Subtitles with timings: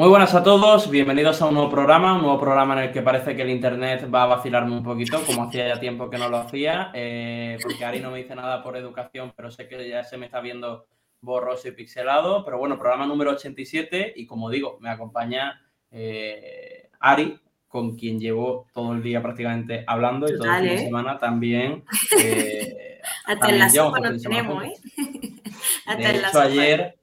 [0.00, 3.02] Muy buenas a todos, bienvenidos a un nuevo programa, un nuevo programa en el que
[3.02, 6.30] parece que el internet va a vacilarme un poquito, como hacía ya tiempo que no
[6.30, 10.02] lo hacía, eh, porque Ari no me dice nada por educación, pero sé que ya
[10.02, 10.86] se me está viendo
[11.20, 17.38] borroso y pixelado, pero bueno, programa número 87 y como digo, me acompaña eh, Ari,
[17.68, 20.84] con quien llevo todo el día prácticamente hablando y todo el fin de ¿eh?
[20.86, 21.84] semana también.
[22.18, 24.72] Eh, Hasta en la sopa nos tenemos, ¿eh?
[25.86, 26.44] Hasta en la sopa.
[26.44, 26.99] ayer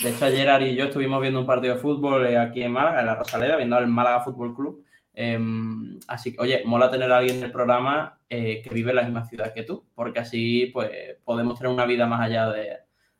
[0.00, 2.72] de hecho, ayer Ari y yo estuvimos viendo un partido de fútbol eh, aquí en
[2.72, 4.84] Málaga, en la Rosaleda, viendo al Málaga Fútbol Club.
[5.12, 8.96] Em, así que, oye, mola tener a alguien en el programa eh, que vive en
[8.96, 10.90] la misma ciudad que tú, porque así pues
[11.24, 12.52] podemos tener una vida más allá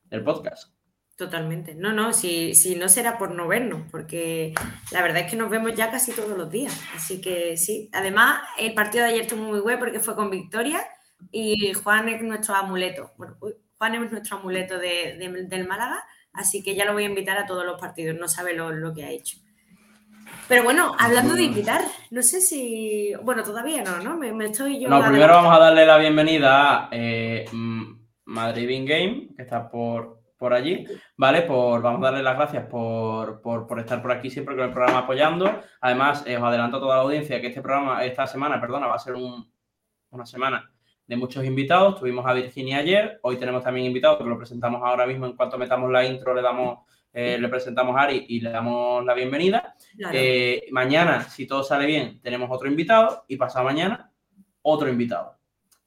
[0.05, 0.73] del podcast.
[1.17, 1.75] Totalmente.
[1.75, 4.55] No, no, si, si no será por no vernos, porque
[4.93, 6.81] la verdad es que nos vemos ya casi todos los días.
[6.95, 7.91] Así que sí.
[7.93, 10.81] Además, el partido de ayer estuvo muy bueno porque fue con victoria
[11.33, 13.11] y Juan es nuestro amuleto.
[13.17, 13.37] Bueno,
[13.79, 16.05] Juan es nuestro amuleto del Málaga
[16.39, 19.05] Así que ya lo voy a invitar a todos los partidos, no sabe lo, que
[19.05, 19.39] ha hecho.
[20.47, 23.13] Pero bueno, hablando de invitar, no sé si.
[23.25, 24.17] Bueno, todavía no, ¿no?
[24.17, 24.89] Me, estoy yo.
[24.89, 27.45] No, primero vamos a darle la bienvenida a eh,
[28.25, 31.43] Madrid In Game, que está por, por allí, ¿vale?
[31.43, 33.43] Por, vamos a darle las gracias por,
[33.79, 35.61] estar por aquí siempre con el programa apoyando.
[35.81, 38.95] Además, eh, os adelanto a toda la audiencia que este programa, esta semana, perdona, va
[38.95, 40.71] a ser una semana
[41.09, 41.99] de muchos invitados.
[41.99, 45.27] Tuvimos a Virginia ayer, hoy tenemos también invitados que lo presentamos ahora mismo.
[45.27, 46.81] En cuanto metamos la intro, le damos,
[47.13, 49.75] eh, le presentamos a Ari y le damos la bienvenida.
[50.13, 54.13] Eh, mañana, si todo sale bien, tenemos otro invitado y pasado mañana,
[54.63, 55.35] otro invitado.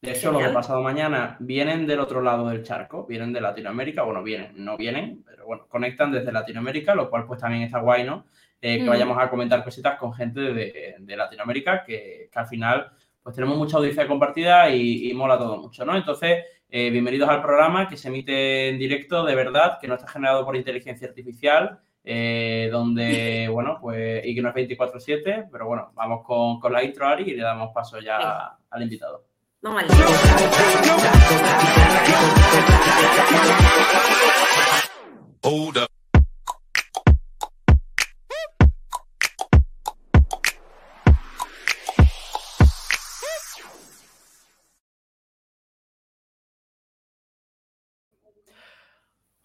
[0.02, 4.02] De hecho, los de pasado mañana vienen del otro lado del charco, vienen de Latinoamérica,
[4.02, 8.04] bueno, vienen, no vienen, pero bueno, conectan desde Latinoamérica, lo cual pues también está guay,
[8.04, 8.26] ¿no?
[8.60, 12.92] Eh, que vayamos a comentar cositas con gente de, Latinoamérica que, que, al final
[13.24, 15.96] pues tenemos mucha audiencia compartida y, mola todo mucho, ¿no?
[15.96, 20.08] Entonces, eh, bienvenidos al programa que se emite en directo, de verdad, que no está
[20.08, 25.92] generado por inteligencia artificial, eh, donde, bueno, pues, y que no es 24-7, pero bueno,
[25.94, 29.26] vamos con, la intro, Ari, y le damos paso ya al invitado.
[29.62, 29.84] Vamos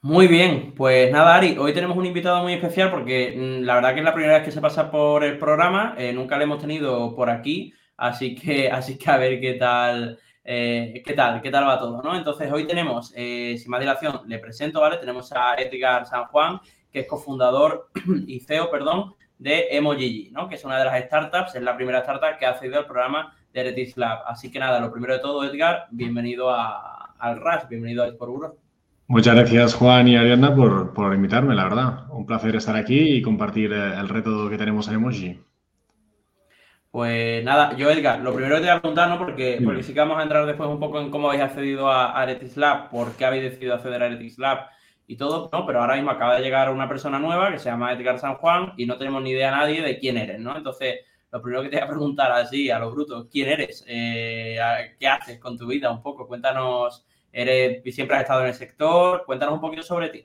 [0.02, 3.92] Muy bien, pues nada, Ari, hoy tenemos un invitado muy especial porque mm, la verdad
[3.92, 6.60] que es la primera vez que se pasa por el programa, eh, nunca lo hemos
[6.60, 11.50] tenido por aquí, así que, así que a ver qué tal, eh, qué tal, qué
[11.50, 12.16] tal va todo, ¿no?
[12.16, 14.98] Entonces hoy tenemos, eh, sin más dilación, le presento, ¿vale?
[14.98, 16.60] Tenemos a Edgar San Juan,
[16.92, 17.90] que es cofundador
[18.28, 20.48] y CEO, perdón, de EmoGG, ¿no?
[20.48, 23.36] Que es una de las startups, es la primera startup que ha accedido al programa
[23.52, 24.20] de Eretis Lab.
[24.26, 28.65] Así que nada, lo primero de todo, Edgar, bienvenido al RAS, bienvenido a Export
[29.08, 32.06] Muchas gracias Juan y Ariadna por, invitarme, la verdad.
[32.10, 35.40] Un placer estar aquí y compartir eh, el reto que tenemos en Emoji.
[36.90, 39.18] Pues nada, yo Edgar, lo primero que te voy a preguntar, ¿no?
[39.18, 42.20] Porque, porque sí que vamos a entrar después un poco en cómo habéis accedido a
[42.20, 44.66] Aretis Lab, por qué habéis decidido acceder a Aretis Lab
[45.06, 45.66] y todo, ¿no?
[45.66, 48.72] Pero ahora mismo acaba de llegar una persona nueva que se llama Edgar San Juan
[48.76, 50.56] y no tenemos ni idea nadie de quién eres, ¿no?
[50.56, 51.00] Entonces,
[51.30, 53.84] lo primero que te voy a preguntar así, a lo bruto, ¿quién eres?
[53.86, 54.58] Eh,
[54.98, 56.26] ¿Qué haces con tu vida un poco?
[56.26, 57.06] Cuéntanos
[57.38, 59.24] Eres, siempre has estado en el sector.
[59.26, 60.24] Cuéntanos un poquito sobre ti.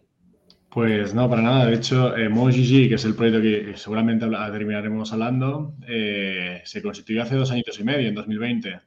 [0.69, 1.65] Pues no, para nada.
[1.65, 7.35] De hecho, eh, que es el proyecto que seguramente terminaremos hablando, eh, se constituyó hace
[7.35, 8.79] dos años y medio, en 2020.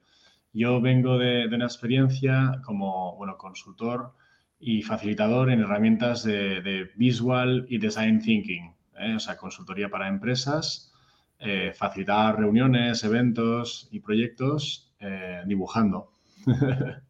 [0.55, 4.15] Yo vengo de, una experiencia como bueno, consultor
[4.59, 9.17] y facilitador en herramientas de, visual y design thinking, ¿eh?
[9.17, 10.95] o sea, consultoría para empresas,
[11.41, 14.91] eh, facilitar reuniones, eventos y proyectos
[15.45, 16.11] dibujando.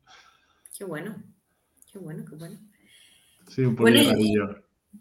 [0.76, 1.14] Qué bueno,
[1.92, 2.58] qué bueno, qué bueno.
[3.48, 4.00] Sí, un poco bueno,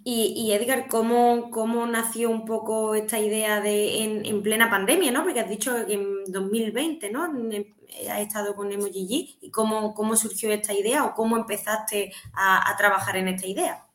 [0.04, 5.24] y, y, Edgar, ¿cómo, ¿cómo, nació un poco esta idea de en, plena pandemia, ¿no?
[5.24, 7.24] Porque has dicho que en 2020, ¿no?
[7.24, 13.18] Has estado con Emoji ¿Y cómo, cómo surgió esta idea o cómo empezaste a, trabajar
[13.18, 13.86] en esta idea?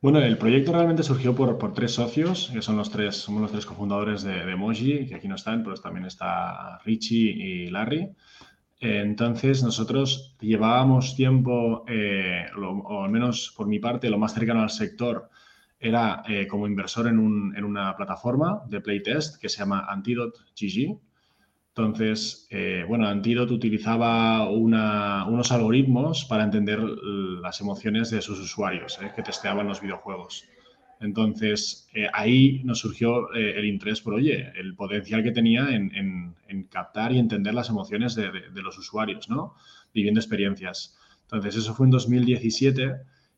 [0.00, 3.52] Bueno, el proyecto realmente surgió por, por, tres socios, que son los tres, somos los
[3.52, 8.14] tres cofundadores de, de Emoji, que aquí no están, pero también está Richie y Larry.
[8.78, 14.70] Entonces, nosotros llevábamos tiempo, eh, o al menos por mi parte, lo más cercano al
[14.70, 15.30] sector
[15.78, 20.98] era eh, como inversor en, una plataforma de playtest que se llama Antidote GG.
[21.68, 29.22] Entonces, eh, bueno, Antidote utilizaba unos algoritmos para entender las emociones de sus usuarios que
[29.22, 30.44] testeaban los videojuegos.
[31.00, 36.34] Entonces, eh, ahí nos surgió eh, el interés por, oye, el potencial que tenía en,
[36.70, 39.54] captar y entender las emociones de, los usuarios, ¿no?
[39.94, 40.96] Viviendo experiencias.
[41.22, 42.96] Entonces, eso fue en 2017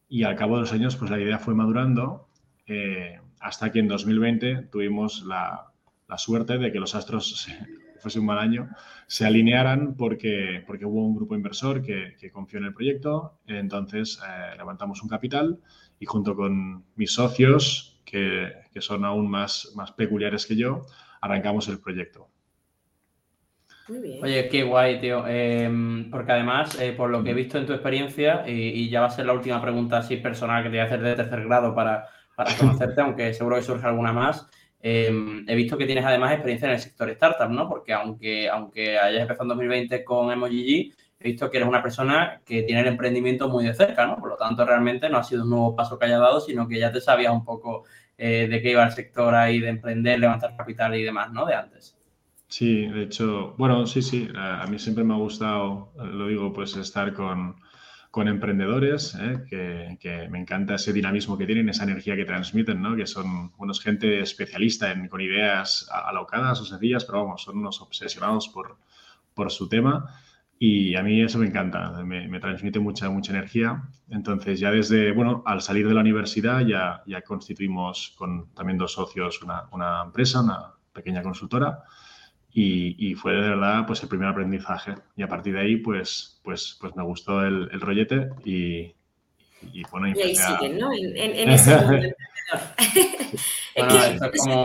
[0.09, 2.29] y al cabo de los años, pues la idea fue madurando
[2.67, 5.73] eh, hasta que en 2020 tuvimos la,
[6.17, 7.49] suerte de que los astros,
[8.01, 8.69] fuese un mal año,
[9.07, 13.39] se alinearan porque, porque hubo un grupo inversor que, que confió en el proyecto.
[13.47, 14.21] Entonces,
[14.57, 15.59] levantamos un capital
[16.01, 20.87] y junto con mis socios, que, son aún más, más peculiares que yo,
[21.21, 22.29] arrancamos el proyecto.
[23.89, 24.23] Muy bien.
[24.23, 25.27] Oye, qué guay, tío.
[25.27, 29.07] Em, porque además, eh, por lo que he visto en tu experiencia, y, ya va
[29.07, 31.75] a ser la última pregunta así personal que te voy a hacer de tercer grado
[31.75, 32.07] para,
[32.37, 34.49] para conocerte, aunque seguro que surge alguna más.
[34.81, 37.69] Em, he visto que tienes además experiencia en el sector startup, ¿no?
[37.69, 42.41] Porque aunque, aunque hayas empezado en 2020 con Emoji he visto que eres una persona
[42.45, 44.17] que tiene el emprendimiento muy de cerca, ¿no?
[44.19, 46.79] Por lo tanto, realmente no ha sido un nuevo paso que haya dado, sino que
[46.79, 47.85] ya te sabías un poco
[48.17, 51.45] eh, de qué iba el sector ahí, de emprender, levantar capital y demás, ¿no?
[51.45, 51.97] De antes.
[52.47, 56.77] Sí, de hecho, bueno, sí, sí, a, mí siempre me ha gustado, lo digo, pues
[56.77, 57.57] estar con,
[58.27, 59.45] emprendedores, ¿eh?
[59.49, 62.97] que, me encanta ese dinamismo que tienen, esa energía que transmiten, ¿no?
[62.97, 67.81] que son unos gente especialista en, con ideas alocadas o sencillas, pero vamos, son unos
[67.81, 68.77] obsesionados por,
[69.35, 70.19] por su tema.
[70.61, 73.83] Y a mí eso me encanta, me, transmite mucha, mucha energía.
[74.11, 78.93] Entonces ya desde, bueno, al salir de la universidad ya, ya constituimos con también dos
[78.93, 81.85] socios una, una empresa, una pequeña consultora.
[82.51, 84.95] Y, y, fue de verdad pues el primer aprendizaje.
[85.17, 88.97] Y a partir de ahí pues, pues, pues me gustó el, el rollete y,
[89.73, 90.93] y, bueno, y ahí siguen, ¿no?
[90.93, 91.95] En, en, ese mundo
[93.75, 94.65] es que como,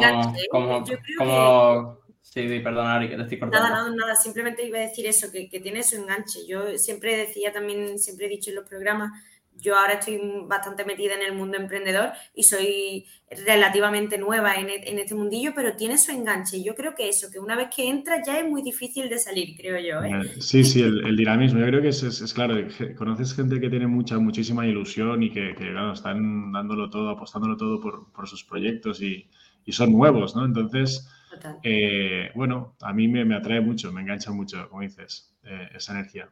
[0.50, 0.84] como,
[1.18, 2.03] como,
[2.34, 3.70] Sí, sí, perdona, Ari, que te estoy cortando.
[3.70, 6.40] Nada, nada, nada, simplemente iba a decir eso, que, que tiene su enganche.
[6.48, 9.12] Yo siempre decía también, siempre he dicho en los programas,
[9.56, 13.06] yo ahora estoy bastante metida en el mundo emprendedor y soy
[13.46, 16.64] relativamente nueva en, e, en, este mundillo, pero tiene su enganche.
[16.64, 19.56] Yo creo que eso, que una vez que entras ya es muy difícil de salir,
[19.56, 20.04] creo yo.
[20.04, 20.24] ¿eh?
[20.26, 21.60] Eh, sí, sí, el, el, dinamismo.
[21.60, 22.56] Yo creo que es, es, claro,
[22.98, 27.58] conoces gente que tiene mucha, muchísima ilusión y que, que claro, están dándolo todo, apostándolo
[27.58, 29.30] todo por, por sus proyectos y,
[29.66, 30.46] y son nuevos, ¿no?
[30.46, 31.08] Entonces
[31.64, 36.30] eh, bueno, a mí me, atrae mucho, me engancha mucho, como dices, eh, esa energía.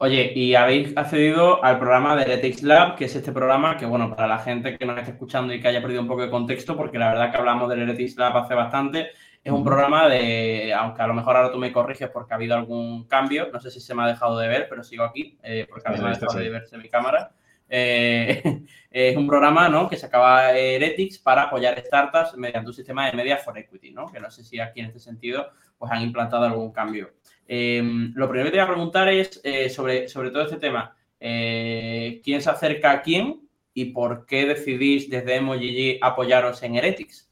[0.00, 4.14] Oye, y habéis accedido al programa de Heretics Lab, que es este programa que, bueno,
[4.14, 6.76] para la gente que nos esté escuchando y que haya perdido un poco de contexto,
[6.76, 9.08] porque la verdad que hablamos del Heretics Lab hace bastante,
[9.42, 12.54] es un programa de, aunque a lo mejor ahora tú me corriges porque ha habido
[12.54, 15.66] algún cambio, no sé si se me ha dejado de ver, pero sigo aquí, eh,
[15.68, 17.32] porque a mí me ha dejado de verse mi cámara.
[17.68, 19.88] Eh, es un programa ¿no?
[19.88, 24.10] que se acaba Heretics para apoyar startups mediante un sistema de media for equity, ¿no?
[24.10, 27.10] que no sé si aquí en este sentido pues, han implantado algún cambio.
[27.46, 27.82] Eh,
[28.14, 30.94] lo primero que te voy a preguntar es eh, sobre, sobre todo este tema.
[31.20, 33.40] ¿Quién se acerca a quién
[33.74, 37.28] y por qué decidís desde Emoji apoyaros en Heretics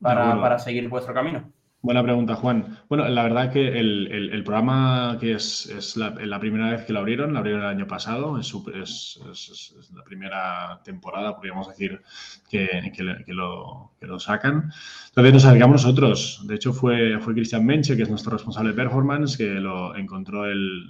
[0.00, 1.52] para, para seguir vuestro camino?
[1.84, 2.78] Buena pregunta, Juan.
[2.88, 7.38] Bueno, la verdad que el, programa que es, la, primera vez que lo abrieron, lo
[7.40, 12.00] abrieron el año pasado, es, es, la primera temporada, podríamos decir,
[12.48, 12.90] que,
[13.26, 14.72] lo, lo, sacan.
[15.08, 16.42] Entonces nos acercamos nosotros.
[16.46, 20.46] De hecho, fue, fue Cristian Menche, que es nuestro responsable de performance, que lo encontró
[20.46, 20.86] el,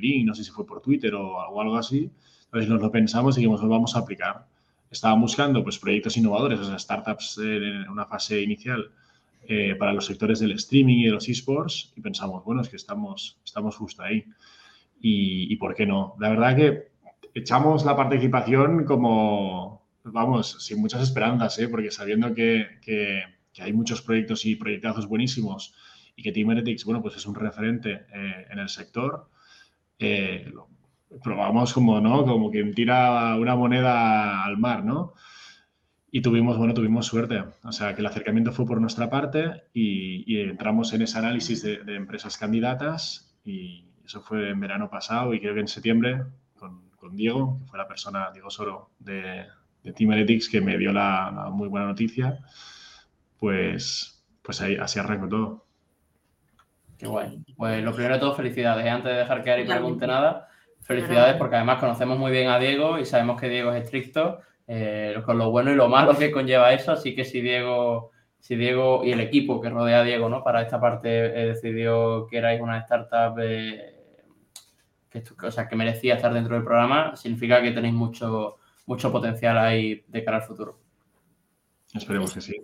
[0.00, 2.10] link, no sé si fue por Twitter o, algo así.
[2.46, 4.44] Entonces nos lo pensamos y dijimos, lo vamos a aplicar.
[4.90, 8.90] Estaban buscando pues, proyectos innovadores, o sea, startups en una fase inicial
[9.44, 12.76] eh, para los sectores del streaming y de los esports y pensamos, bueno, es que
[12.76, 14.24] estamos, estamos justo ahí.
[15.04, 16.14] Y, por qué no?
[16.20, 16.92] La verdad que
[17.34, 21.66] echamos la participación como, vamos, sin muchas esperanzas, ¿eh?
[21.66, 23.22] porque sabiendo que, que,
[23.58, 25.74] hay muchos proyectos y proyectazos buenísimos
[26.14, 26.46] y que Team
[26.86, 29.28] bueno, pues es un referente eh, en el sector,
[29.98, 30.68] lo
[31.22, 32.24] probamos como, ¿no?
[32.24, 35.14] Como quien tira una moneda al mar, ¿no?
[36.14, 37.42] Y tuvimos, bueno, tuvimos suerte.
[37.64, 41.96] O sea, que el acercamiento fue por nuestra parte y, entramos en ese análisis de,
[41.96, 46.22] empresas candidatas y eso fue en verano pasado y creo que en septiembre
[46.58, 49.46] con, con Diego, que fue la persona, Diego Soro, de,
[49.82, 52.40] de Team Analytics, que me dio la, muy buena noticia,
[53.38, 55.66] pues, pues ahí, así arrancó todo.
[56.98, 57.42] Qué guay.
[57.56, 58.86] Pues lo primero de todo, felicidades.
[58.86, 60.48] Antes de dejar que Ari pregunte nada,
[60.82, 65.14] felicidades porque además conocemos muy bien a Diego y sabemos que Diego es estricto eh,
[65.24, 66.92] con lo bueno y lo malo que conlleva eso.
[66.92, 68.10] Así que si Diego
[68.42, 70.42] si Diego y el equipo que rodea a Diego, ¿no?
[70.42, 73.36] Para esta parte decidió que erais una startup
[75.08, 79.58] que, o sea, que merecía estar dentro del programa, significa que tenéis mucho, mucho potencial
[79.58, 80.80] ahí de cara al futuro.
[81.94, 82.56] Esperemos que sí.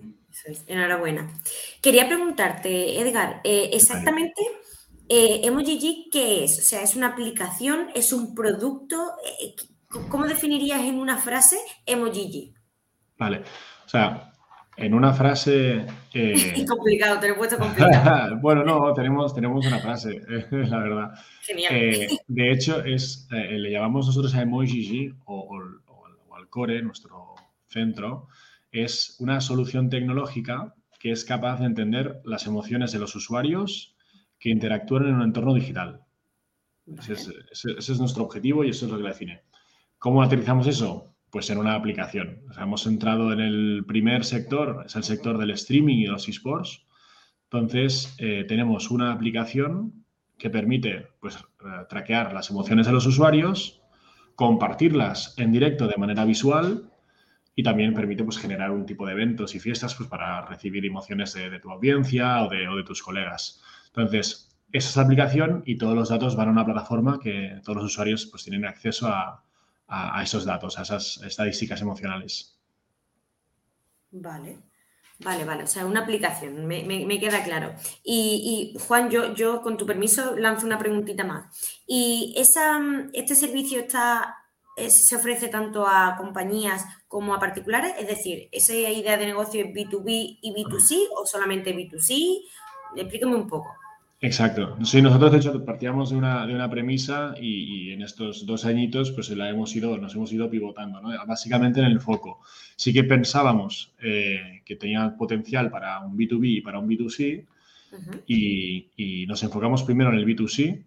[0.66, 1.30] Enhorabuena.
[1.82, 4.42] Quería preguntarte, Edgar, eh, exactamente
[5.08, 6.58] eh, EmojiG, ¿qué es?
[6.58, 7.88] O sea, ¿es una aplicación?
[7.94, 9.12] ¿Es un producto?
[9.94, 12.54] Eh, ¿Cómo definirías en una frase EmojiG?
[13.18, 13.42] Vale,
[13.84, 14.32] o sea,
[14.76, 15.86] en una frase...
[16.14, 16.64] Eh...
[16.68, 18.38] complicado, te lo he puesto complicado.
[18.42, 21.10] bueno, no, tenemos, tenemos una frase, la verdad.
[21.42, 21.74] Genial.
[21.74, 25.48] Eh, de hecho, es, le llamamos nosotros a EmojiG o,
[25.86, 27.34] o al Core, nuestro
[27.68, 28.28] centro,
[28.70, 33.94] es una solución tecnológica que es capaz de entender las emociones de los usuarios
[34.38, 36.02] que interactúan en un entorno digital.
[36.96, 39.42] Ese, es, nuestro objetivo y eso es lo que la define.
[39.98, 41.12] ¿Cómo aterrizamos eso?
[41.30, 42.42] Pues en una aplicación.
[42.56, 46.86] hemos entrado en el primer sector, es el sector del streaming y los esports.
[47.50, 50.04] Entonces, eh, tenemos una aplicación
[50.38, 53.82] que permite pues, eh, traquear las emociones de los usuarios,
[54.36, 56.92] compartirlas en directo de manera visual
[57.56, 61.34] y también permite pues, generar un tipo de eventos y fiestas pues, para recibir emociones
[61.34, 63.60] de, tu audiencia o de, tus colegas.
[63.88, 67.78] Entonces, esa es la aplicación y todos los datos van a una plataforma que todos
[67.78, 69.42] los usuarios pues, tienen acceso a,
[70.22, 72.58] esos datos, a esas estadísticas emocionales.
[74.10, 74.58] Vale.
[75.20, 77.74] Vale, vale, o sea, una aplicación, me, queda claro.
[78.04, 81.82] Y, Juan, yo, yo con tu permiso lanzo una preguntita más.
[81.88, 82.80] ¿Y esa,
[83.12, 84.36] este servicio está
[84.86, 87.94] se ofrece tanto a compañías como a particulares?
[87.98, 92.42] Es decir, ¿esa idea de negocio es B2B y B2C o solamente B2C?
[92.96, 93.74] Explíqueme un poco.
[94.20, 94.76] Exacto.
[94.84, 99.12] Sí, nosotros de hecho partíamos de una, de una premisa y, en estos dos añitos
[99.12, 101.10] pues la hemos ido, nos hemos ido pivotando, ¿no?
[101.26, 102.40] básicamente en el foco.
[102.76, 107.46] Sí que pensábamos eh, que tenía potencial para un B2B y para un B2C
[108.26, 110.84] y, y, nos enfocamos primero en el B2C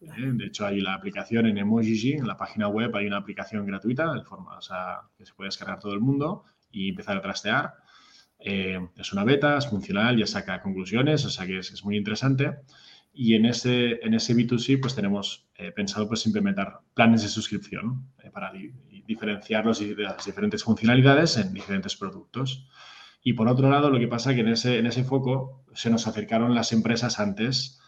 [0.00, 0.30] ¿eh?
[0.32, 4.12] De hecho, hay la aplicación en Emojiji, en la página web hay una aplicación gratuita,
[4.12, 7.74] de forma, o sea, que se puede descargar todo el mundo y empezar a trastear.
[8.40, 12.58] Eh, es una beta, es funcional, ya saca conclusiones, o sea que es, muy interesante.
[13.12, 18.06] Y en ese, en ese B2C, pues tenemos eh, pensado pues implementar planes de suscripción
[18.32, 18.52] para
[19.06, 22.68] diferenciarlos y las diferentes funcionalidades en diferentes productos.
[23.22, 25.90] Y por otro lado, lo que pasa es que en ese, en ese foco se
[25.90, 27.80] nos acercaron las empresas antes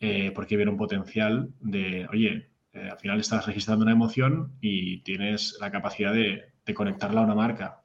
[0.00, 5.56] eh, porque vieron potencial de, oye, eh, al final estás registrando una emoción y tienes
[5.60, 7.81] la capacidad de, conectarla a una marca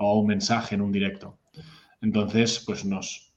[0.00, 1.38] o a un mensaje en un directo.
[2.00, 3.32] Entonces, pues nos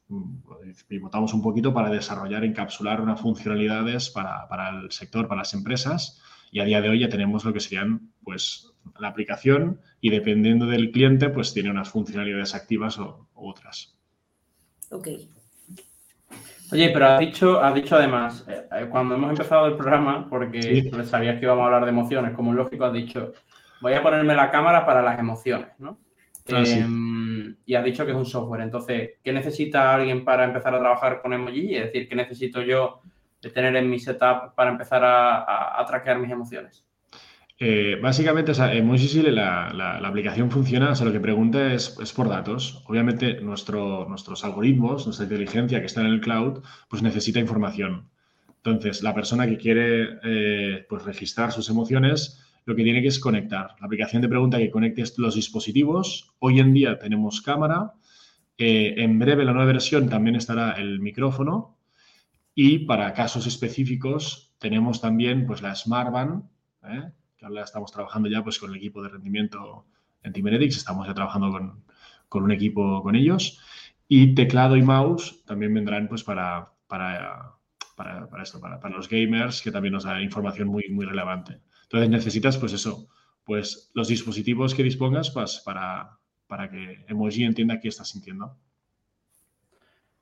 [0.88, 6.60] pivotamos un poquito para desarrollar, encapsular unas funcionalidades para, el sector, para las empresas y
[6.60, 10.91] a día de hoy ya tenemos lo que serían, pues, la aplicación y dependiendo del
[10.91, 13.98] cliente, pues tiene unas funcionalidades activas o, u otras.
[14.91, 15.08] Ok,
[16.74, 20.89] Oye, pero has dicho, has dicho además, eh, eh, cuando hemos empezado el programa, porque
[21.03, 23.34] sabías que íbamos a hablar de emociones, como lógico, has dicho,
[23.79, 26.00] voy a ponerme la cámara para las emociones, ¿no?
[26.52, 28.62] Ah, em, y has dicho que es un software.
[28.62, 31.76] Entonces, ¿qué necesita alguien para empezar a trabajar con Emoji?
[31.76, 33.02] Es decir, ¿qué necesito yo
[33.42, 36.86] de tener en mi setup para empezar a, a traquear mis emociones?
[37.60, 42.84] Eh, básicamente, o sea, la, aplicación funciona, o sea, lo que pregunta es, por datos.
[42.88, 48.10] Obviamente, nuestros algoritmos, nuestra inteligencia que está en el cloud, pues necesita información.
[48.58, 53.20] Entonces, la persona que quiere eh, pues registrar sus emociones, lo que tiene que es
[53.20, 53.75] conectar.
[53.79, 56.34] La aplicación te pregunta que conectes los dispositivos.
[56.39, 57.93] Hoy en día tenemos cámara.
[58.58, 61.77] Eh, en breve, la nueva versión también estará el micrófono.
[62.55, 66.43] Y para casos específicos, tenemos también pues, la Smart Band,
[67.41, 69.86] ahora estamos trabajando ya pues, con el equipo de rendimiento
[70.22, 73.60] en Timeretics, estamos ya trabajando con, un equipo con ellos.
[74.08, 77.55] Y teclado y mouse también vendrán pues, para, para,
[77.96, 81.60] para, esto, para, los gamers, que también nos da información muy, muy relevante.
[81.94, 83.08] Entonces necesitas, pues eso,
[83.44, 88.58] pues los dispositivos que dispongas pues, para, para que Emoji entienda qué estás sintiendo.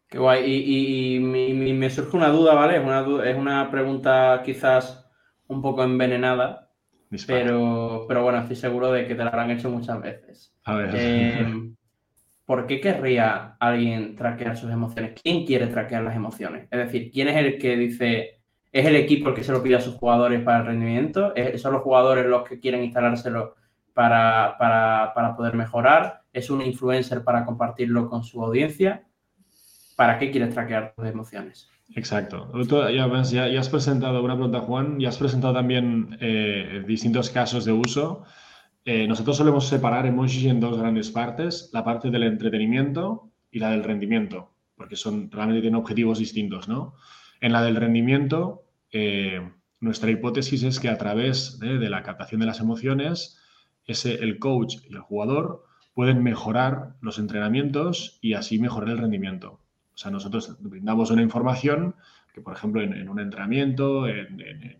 [0.10, 0.44] Qué guay.
[0.46, 2.76] Y, me surge una duda, ¿vale?
[2.76, 5.10] Es una, es una pregunta quizás
[5.48, 6.74] un poco envenenada,
[7.26, 10.54] pero, pero bueno, estoy seguro de que te lo habrán hecho muchas veces.
[10.66, 10.90] A ver.
[10.94, 11.72] Eh,
[12.46, 15.14] ¿Por qué querría alguien traquear sus emociones?
[15.24, 16.68] ¿Quién quiere traquear las emociones?
[16.70, 18.41] Es decir, ¿quién es el que dice,
[18.72, 21.34] es el equipo el que se lo pide a sus jugadores para el rendimiento?
[21.58, 23.56] ¿Son los jugadores los que quieren instalárselo
[23.94, 26.22] para, para, para poder mejorar?
[26.32, 29.04] ¿Es un influencer para compartirlo con su audiencia?
[29.96, 31.72] ¿Para qué quieres traquear tus emociones?
[31.96, 32.50] Exacto.
[32.90, 38.24] ya, has presentado una pregunta, Juan, y has presentado también eh, distintos casos de uso.
[38.86, 43.72] Eh, nosotros solemos separar Emoji en dos grandes partes, la parte del entretenimiento y la
[43.72, 46.96] del rendimiento, porque son realmente tienen objetivos distintos, ¿no?
[47.42, 48.61] En la del rendimiento,
[48.92, 53.40] eh, nuestra hipótesis es que a través de, la captación de las emociones,
[53.86, 59.60] el coach y el jugador pueden mejorar los entrenamientos y así mejorar el rendimiento.
[59.94, 61.96] O sea, nosotros brindamos una información
[62.34, 64.78] que, por ejemplo, en, un entrenamiento, en,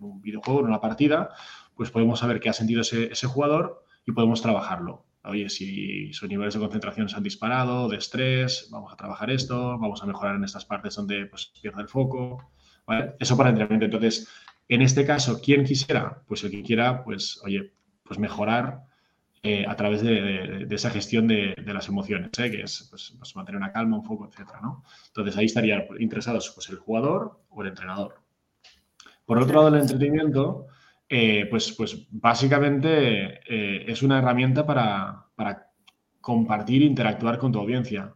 [0.00, 1.30] un, videojuego, en una partida,
[1.74, 5.04] pues podemos saber qué ha sentido ese, jugador y podemos trabajarlo.
[5.24, 9.78] Oye, si sus niveles de concentración se han disparado, de estrés, vamos a trabajar esto,
[9.78, 12.52] vamos a mejorar en estas partes donde pues, pierde el foco.
[13.18, 13.86] Eso para entrenamiento.
[13.86, 14.28] Entonces,
[14.68, 16.22] en este caso, ¿quién quisiera?
[16.26, 17.72] Pues el que quiera, pues, oye,
[18.02, 18.82] pues mejorar
[19.42, 22.50] eh, a través de, esa gestión de, las emociones, ¿eh?
[22.50, 24.84] que es pues, pues, mantener una calma, un foco, etcétera, ¿no?
[25.08, 28.20] Entonces, ahí estarían interesados pues, el jugador o el entrenador.
[29.24, 30.66] Por otro lado, el entretenimiento,
[31.08, 33.40] eh, pues, pues básicamente
[33.90, 35.70] es una herramienta para, para
[36.20, 38.14] compartir interactuar con tu audiencia.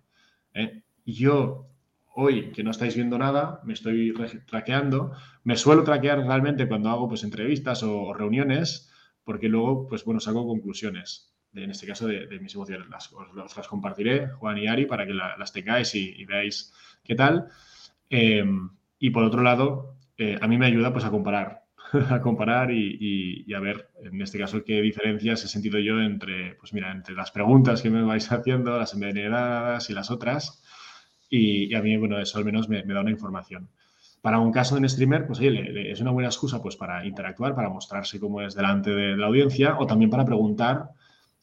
[1.04, 1.68] Yo
[2.16, 4.12] hoy que no estáis viendo nada, me estoy
[4.46, 5.12] traqueando.
[5.44, 8.90] Me suelo traquear realmente cuando hago pues, entrevistas o, reuniones,
[9.22, 12.88] porque luego, pues bueno, saco conclusiones, en este caso de, mis emociones.
[12.88, 16.72] Las, os, las compartiré, Juan y Ari, para que las tengáis y, veáis
[17.04, 17.48] qué tal.
[18.08, 21.64] Em, y por otro lado, eh, a mí me ayuda pues a comparar,
[22.10, 26.72] a comparar y, a ver, en este caso, qué diferencias he sentido yo entre, pues
[26.72, 30.62] mira, entre las preguntas que me vais haciendo, las envenenadas y las otras
[31.28, 33.68] y, a mí, bueno, eso al menos me, da una información.
[34.22, 37.68] Para un caso en streamer, pues oye, es una buena excusa pues para interactuar, para
[37.68, 40.90] mostrarse cómo es delante de la audiencia o también para preguntar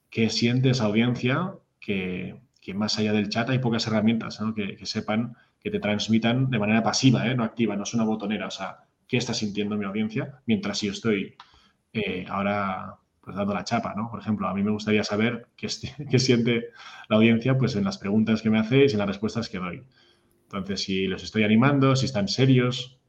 [0.09, 4.85] qué siente esa audiencia que, que más allá del chat hay pocas herramientas que, que,
[4.85, 7.35] sepan, que te transmitan de manera pasiva, ¿eh?
[7.35, 10.91] no activa, no es una botonera, o sea, qué está sintiendo mi audiencia mientras yo
[10.91, 11.35] estoy
[11.93, 14.09] eh, ahora pues dando la chapa, ¿no?
[14.09, 16.69] Por ejemplo, a mí me gustaría saber qué, siente
[17.07, 19.83] la audiencia pues en las preguntas que me hacéis y en las respuestas que doy.
[20.43, 22.99] Entonces, si los estoy animando, si están serios,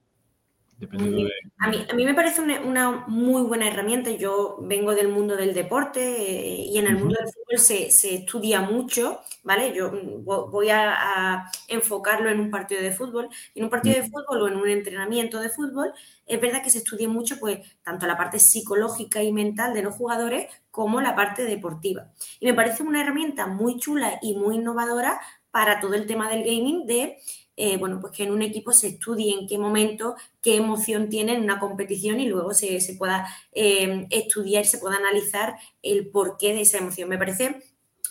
[0.79, 1.33] dependiendo de...
[1.59, 4.11] A mí, a mí me parece una, muy buena herramienta.
[4.11, 8.61] Yo vengo del mundo del deporte eh, y en el mundo del fútbol se, estudia
[8.61, 9.73] mucho, ¿vale?
[9.75, 9.91] Yo
[10.23, 13.29] voy a, enfocarlo en un partido de fútbol.
[13.55, 15.93] En un partido de fútbol o en un entrenamiento de fútbol,
[16.27, 19.95] es verdad que se estudia mucho, pues, tanto la parte psicológica y mental de los
[19.95, 22.11] jugadores como la parte deportiva.
[22.41, 26.43] Y me parece una herramienta muy chula y muy innovadora para todo el tema del
[26.43, 27.19] gaming de
[27.57, 31.35] eh, bueno, pues que en un equipo se estudie en qué momento, qué emoción tiene
[31.35, 36.63] en una competición y luego se, pueda eh, estudiar, se pueda analizar el porqué de
[36.63, 37.09] esa emoción.
[37.09, 37.63] Me parece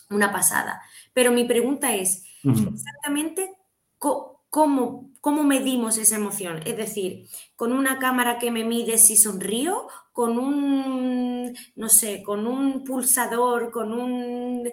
[0.09, 0.81] una pasada.
[1.13, 3.51] Pero mi pregunta es, exactamente
[3.97, 6.61] cómo, cómo medimos esa emoción.
[6.65, 12.45] Es decir, con una cámara que me mide si sonrío, con un, no sé, con
[12.45, 14.71] un pulsador, con un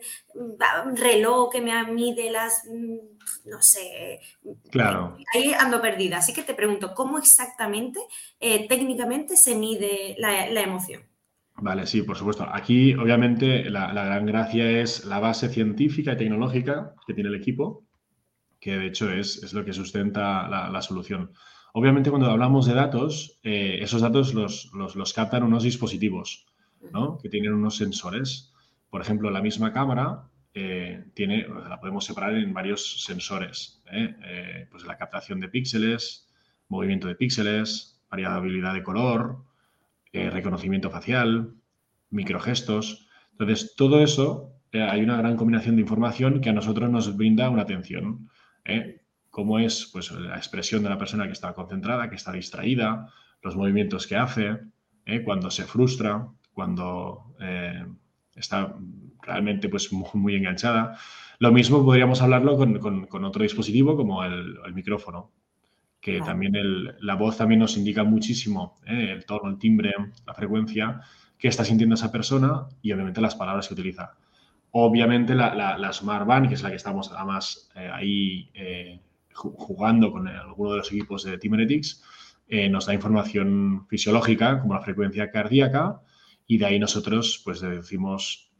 [0.97, 2.64] reloj que me mide las,
[3.47, 4.21] no sé.
[4.71, 5.16] Claro.
[5.35, 6.19] Ahí ando perdida.
[6.19, 8.01] Así que te pregunto, ¿cómo exactamente,
[8.38, 11.03] eh, técnicamente, se mide la, emoción?
[11.57, 12.47] Vale, sí, por supuesto.
[12.53, 17.87] Aquí, obviamente, la, gran gracia es la base científica y tecnológica que tiene el equipo,
[18.61, 21.33] que de hecho es, lo que sustenta la, solución.
[21.73, 26.46] Obviamente, cuando hablamos de datos, eh, esos datos los, los, captan unos dispositivos,
[26.92, 27.18] ¿no?
[27.18, 28.53] Que tienen unos sensores.
[28.90, 33.83] Por ejemplo, la misma cámara eh, tiene, la podemos separar en varios sensores.
[33.90, 34.66] ¿eh?
[34.70, 36.29] pues la captación de píxeles,
[36.68, 39.44] movimiento de píxeles, variabilidad de color,
[40.12, 41.55] reconocimiento facial,
[42.11, 43.07] microgestos.
[43.33, 47.62] Entonces, todo eso, hay una gran combinación de información que a nosotros nos brinda una
[47.62, 48.29] atención.
[48.70, 49.00] ¿Eh?
[49.30, 53.09] Cómo es pues, la expresión de la persona que está concentrada, que está distraída,
[53.42, 54.59] los movimientos que hace,
[55.06, 55.22] ¿eh?
[55.22, 57.87] cuando se frustra, cuando eh,
[58.35, 58.74] está
[59.22, 60.96] realmente pues, muy, enganchada.
[61.38, 65.30] Lo mismo podríamos hablarlo con, otro dispositivo como el, micrófono,
[66.00, 66.52] que también
[67.00, 69.92] la voz también nos indica muchísimo el tono, el timbre,
[70.26, 71.02] la frecuencia
[71.38, 74.12] que está sintiendo esa persona y obviamente las palabras que utiliza.
[74.72, 79.00] Obviamente la, Smart Band, que es la que estamos además eh, ahí eh,
[79.33, 81.38] jugando con alguno de los equipos de
[82.48, 86.00] eh, nos da información fisiológica como la frecuencia cardíaca
[86.46, 88.52] y de ahí nosotros pues decimos,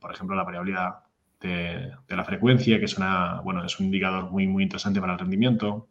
[0.00, 1.00] por ejemplo, la variabilidad
[1.40, 5.18] de, la frecuencia, que es, una, bueno, es un indicador muy, muy interesante para el
[5.18, 5.88] rendimiento.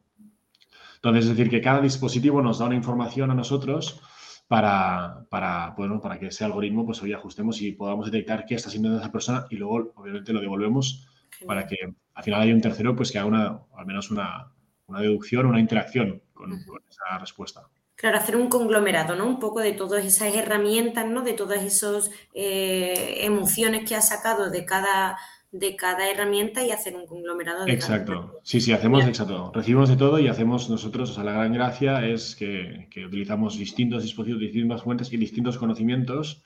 [0.95, 4.01] Entonces, es decir, que cada dispositivo nos da una información a nosotros
[4.47, 8.69] para, para, bueno, para que ese algoritmo pues hoy ajustemos y podamos detectar qué está
[8.69, 11.07] sintiendo esa persona y luego obviamente lo devolvemos
[11.45, 11.77] para que
[12.13, 14.51] al final haya un tercero pues que haga una, al menos una,
[14.87, 17.67] una deducción, una interacción con, esa respuesta.
[17.95, 19.25] Claro, hacer un conglomerado, ¿no?
[19.25, 21.23] Un poco de todas esas herramientas, ¿no?
[21.23, 25.17] De todas esas eh, emociones que ha sacado de cada,
[25.51, 28.39] de cada herramienta y hacer un conglomerado de Exacto.
[28.43, 29.51] Sí, sí, hacemos exacto.
[29.53, 34.03] Recibimos de todo y hacemos nosotros, o sea, la gran gracia es que, utilizamos distintos
[34.03, 36.43] dispositivos, distintas fuentes y distintos conocimientos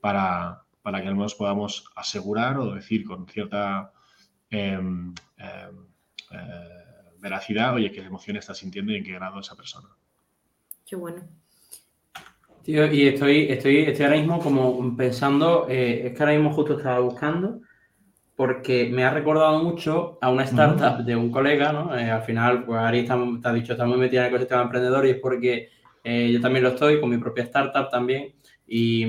[0.00, 3.92] para, para que al menos podamos asegurar o decir con cierta
[4.50, 5.86] em, em,
[6.32, 6.80] eh,
[7.20, 9.88] veracidad, oye, qué emoción está sintiendo y en qué grado esa persona.
[10.84, 11.22] Qué bueno.
[12.64, 16.76] Tío, y estoy, estoy, estoy ahora mismo como pensando, eh, es que ahora mismo justo
[16.76, 17.60] estaba buscando,
[18.40, 21.94] porque me ha recordado mucho a una startup de un colega, ¿no?
[21.94, 24.62] Eh, al final, pues Ari está, te ha dicho, está muy metida en el ecosistema
[24.62, 25.68] emprendedor y es porque
[26.02, 28.32] eh, yo también lo estoy con mi propia startup también.
[28.66, 29.04] Y,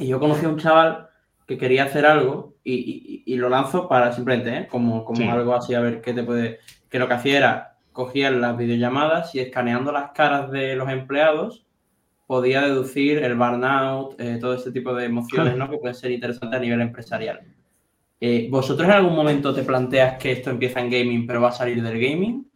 [0.00, 1.10] y yo conocí a un chaval
[1.46, 5.80] que quería hacer algo y, y, lo lanzo para simplemente, como, como algo así, a
[5.80, 6.58] ver qué te puede...
[6.90, 11.68] Que lo que hacía era, cogía las videollamadas y escaneando las caras de los empleados,
[12.26, 15.70] podía deducir el burnout, eh, todo este tipo de emociones ¿no?
[15.70, 17.57] que pueden ser interesantes a nivel empresarial.
[18.20, 21.52] Eh, ¿Vosotros en algún momento te planteas que esto empieza en gaming pero va a
[21.52, 22.50] salir del gaming?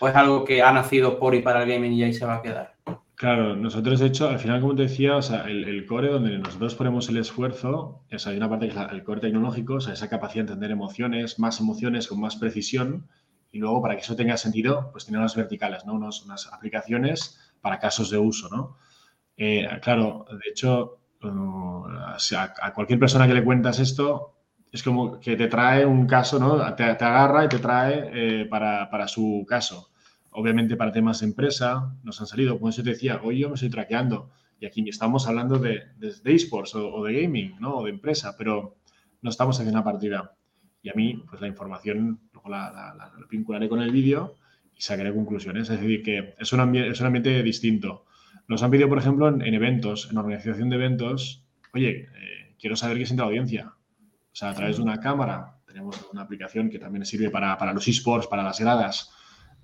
[0.00, 2.36] ¿O es algo que ha nacido por y para el gaming y ahí se va
[2.36, 2.74] a quedar?
[3.14, 7.08] Claro, nosotros de hecho, al final, como te decía, sea, el, core donde nosotros ponemos
[7.08, 10.08] el esfuerzo, o sea, hay una parte que es el core tecnológico, o sea, esa
[10.08, 13.08] capacidad de entender emociones, más emociones con más precisión,
[13.50, 15.94] y luego para que eso tenga sentido, pues tiene unas verticales, ¿no?
[15.94, 18.76] unas aplicaciones para casos de uso, ¿no?
[19.36, 24.37] Eh, claro, de hecho, a, cualquier persona que le cuentas esto,
[24.72, 26.74] es como que te trae un caso, ¿no?
[26.74, 29.90] Te, agarra y te trae eh, para, su caso.
[30.30, 33.54] Obviamente para temas de empresa nos han salido, como yo te decía, hoy yo me
[33.54, 37.76] estoy traqueando y aquí estamos hablando de, de, esports o, de gaming, ¿no?
[37.76, 38.76] O de empresa, pero
[39.22, 40.34] no estamos haciendo una partida.
[40.82, 44.36] Y a mí, pues la información, luego la, vincularé con el vídeo
[44.76, 45.70] y sacaré conclusiones.
[45.70, 48.04] Es decir, que es un, es un ambiente distinto.
[48.48, 52.98] Nos han pedido, por ejemplo, en, eventos, en organización de eventos, oye, eh, quiero saber
[52.98, 53.74] qué siente la audiencia.
[54.38, 57.88] Sea, a través de una cámara, tenemos una aplicación que también sirve para, para los
[57.88, 59.10] esports, para las gradas,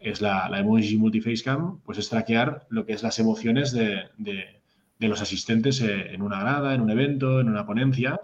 [0.01, 4.09] es la, la, Emoji Multiface Cam, pues es traquear lo que es las emociones de,
[4.19, 4.61] de,
[4.99, 8.21] los asistentes en una grada, en un evento, en una ponencia.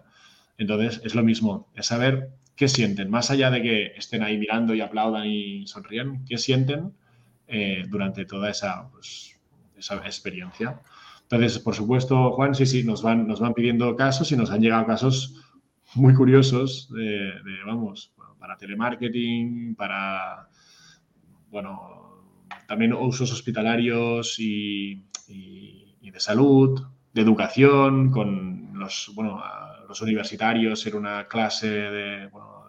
[0.58, 4.74] Entonces, es lo mismo, es saber qué sienten, más allá de que estén ahí mirando
[4.74, 6.94] y aplaudan y sonríen, qué sienten
[7.46, 9.38] eh, durante toda esa, pues,
[9.78, 10.80] esa experiencia.
[11.22, 14.62] Entonces, por supuesto, Juan, sí, sí, nos van, nos van pidiendo casos y nos han
[14.62, 15.36] llegado casos
[15.94, 17.32] muy curiosos de,
[17.66, 20.48] vamos, para telemarketing, para,
[21.50, 29.42] bueno, también usos hospitalarios y, de salud, de educación, con los, bueno,
[29.88, 32.64] los universitarios en una clase de, bueno,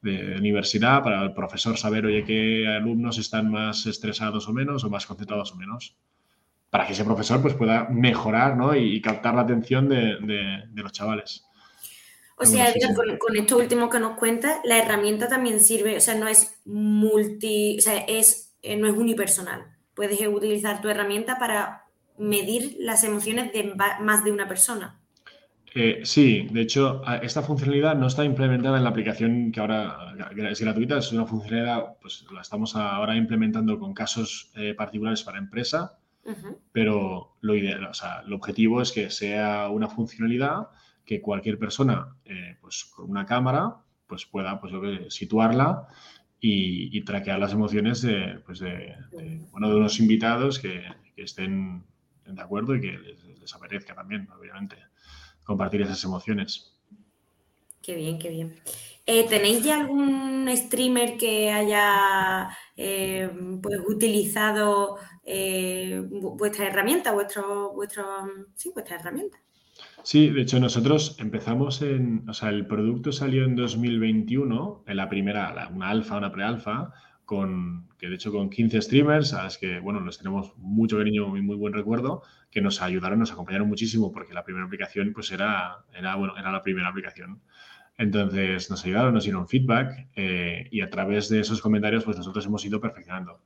[0.00, 4.90] de, universidad para el profesor saber, oye, qué alumnos están más estresados o menos o
[4.90, 5.96] más concentrados o menos
[6.70, 8.74] para que ese profesor pues, pueda mejorar ¿no?
[8.74, 11.47] y, captar la atención de, los chavales.
[12.40, 16.28] O sea, con, esto último que nos cuentas, la herramienta también sirve, o sea, no
[16.28, 19.64] es multi, o sea, es, eh, no es unipersonal.
[19.94, 25.00] Puedes utilizar tu herramienta para medir las emociones de más de una persona.
[25.74, 30.14] Eh, sí, de hecho, esta funcionalidad no está implementada en la aplicación que ahora
[30.50, 35.38] es gratuita, es una funcionalidad, pues la estamos ahora implementando con casos eh, particulares para
[35.38, 35.98] empresa
[36.72, 40.68] pero lo ideal, o sea, el objetivo es que sea una funcionalidad
[41.08, 44.74] que cualquier persona, eh, pues con una cámara, pues pueda, pues
[45.08, 45.88] situarla
[46.38, 48.94] y, traquear las emociones de, pues de,
[49.50, 50.82] bueno, de unos invitados que,
[51.16, 51.82] estén
[52.26, 52.92] de acuerdo y que
[53.40, 54.76] les, aparezca también, obviamente,
[55.44, 56.78] compartir esas emociones.
[57.80, 58.54] Qué bien, qué bien.
[59.06, 63.30] Eh, ¿Tenéis ya algún streamer que haya eh,
[63.62, 64.98] pues, utilizado
[66.10, 68.04] vuestra herramienta, vuestro, vuestro,
[68.54, 69.38] sí, vuestra herramienta.
[70.10, 75.10] Sí, de hecho nosotros empezamos en, o sea, el producto salió en 2021, en la
[75.10, 76.94] primera, una alfa, una prealfa,
[77.26, 81.36] con, que de hecho con 15 streamers, a los que, bueno, les tenemos mucho cariño
[81.36, 85.30] y muy buen recuerdo, que nos ayudaron, nos acompañaron muchísimo, porque la primera aplicación, pues
[85.30, 87.42] era, era, bueno, era la primera aplicación.
[87.98, 92.46] Entonces nos ayudaron, nos dieron feedback eh, y a través de esos comentarios, pues nosotros
[92.46, 93.42] hemos ido perfeccionando.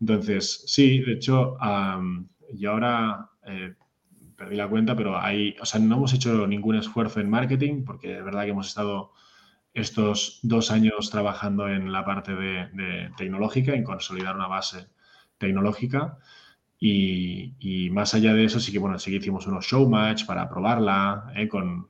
[0.00, 1.56] Entonces, sí, de hecho,
[2.52, 3.74] yo ahora eh,
[4.36, 8.08] perdí la cuenta, pero hay, o sea, no hemos hecho ningún esfuerzo en marketing porque
[8.08, 9.12] de verdad que hemos estado
[9.72, 14.88] estos dos años trabajando en la parte de, tecnológica, en consolidar una base
[15.38, 16.18] tecnológica.
[16.78, 20.48] Y, más allá de eso, sí que, bueno, sí que hicimos unos show match para
[20.48, 21.88] probarla, eh, con,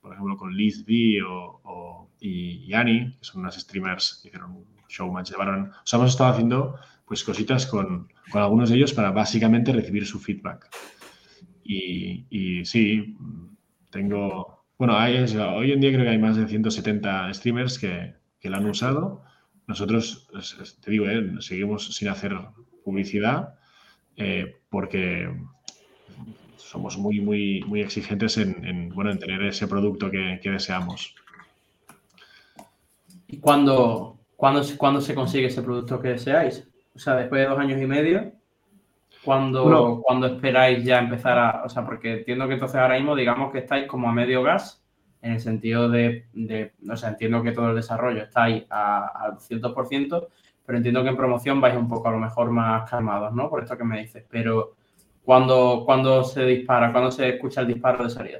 [0.00, 4.66] por ejemplo, con Liz V o, y, Annie, que son unas streamers que hicieron un
[4.88, 5.72] show match de varón.
[5.72, 10.20] O sea, hemos estado haciendo pues cositas con, algunos de ellos para básicamente recibir su
[10.20, 10.68] feedback.
[11.72, 13.16] Y, sí,
[13.90, 18.56] tengo, Bueno, hoy en día creo que hay más de 170 streamers que, que la
[18.56, 19.22] han usado.
[19.66, 20.28] Nosotros,
[20.80, 22.36] te digo, eh, seguimos sin hacer
[22.84, 23.54] publicidad
[24.16, 25.32] eh, porque
[26.56, 31.14] somos muy, muy, muy exigentes en, bueno, en tener ese producto que, deseamos.
[33.28, 36.68] ¿Y cuándo, cuándo, se consigue ese producto que deseáis?
[36.94, 38.32] O sea, después de dos años y medio,
[39.24, 41.62] ¿cuándo, esperáis ya empezar a...?
[41.64, 44.82] O sea, porque entiendo que entonces ahora mismo digamos que estáis como a medio gas
[45.22, 49.38] en el sentido de, de o sea, entiendo que todo el desarrollo está ahí al
[49.38, 50.28] 100%,
[50.64, 53.50] pero entiendo que en promoción vais un poco a lo mejor más calmados, ¿no?
[53.50, 54.74] Por esto que me dices, pero
[55.24, 58.38] ¿cuándo, cuando se dispara, cuando se escucha el disparo de salida?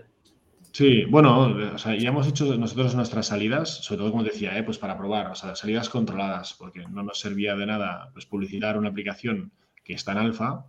[0.73, 4.62] Sí, bueno, o sea, ya hemos hecho nosotros nuestras salidas, sobre todo como decía, ¿eh?
[4.62, 8.79] pues para probar, o sea, salidas controladas, porque no nos servía de nada pues publicitar
[8.79, 9.51] una aplicación
[9.85, 10.66] que está en alfa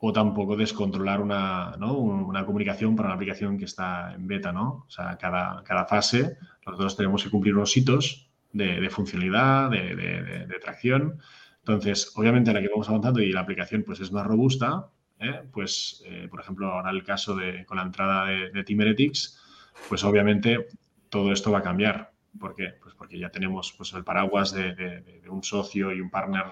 [0.00, 4.84] o tampoco descontrolar una, una comunicación para una aplicación que está en beta, ¿no?
[4.86, 11.18] O sea, cada, cada fase nosotros tenemos que cumplir unos hitos de, funcionalidad, de, tracción.
[11.58, 14.88] Entonces, obviamente, a la que vamos avanzando y la aplicación pues, es más robusta,
[15.18, 15.42] ¿eh?
[15.52, 19.40] pues, eh, por ejemplo, ahora el caso de con la entrada de, de Teameretics,
[19.88, 20.68] pues obviamente
[21.08, 22.12] todo esto va a cambiar.
[22.38, 22.74] ¿Por qué?
[22.80, 26.44] Pues porque ya tenemos pues, el paraguas de, un socio y un partner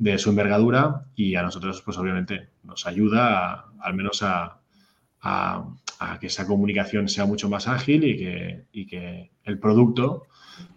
[0.00, 4.56] de su envergadura y a nosotros, pues obviamente, nos ayuda al menos a,
[6.18, 10.24] que esa comunicación sea mucho más ágil y que, que el producto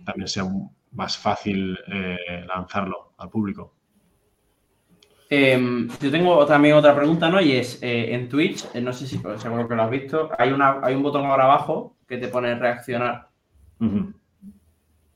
[0.03, 0.43] también sea
[0.91, 3.73] más fácil eh, lanzarlo al público.
[5.29, 7.39] Em, yo tengo también otra pregunta, ¿no?
[7.39, 10.51] Y es, eh, en Twitch, eh, no sé si seguro que lo has visto, hay,
[10.51, 13.29] una, hay un botón ahora abajo que te pone reaccionar.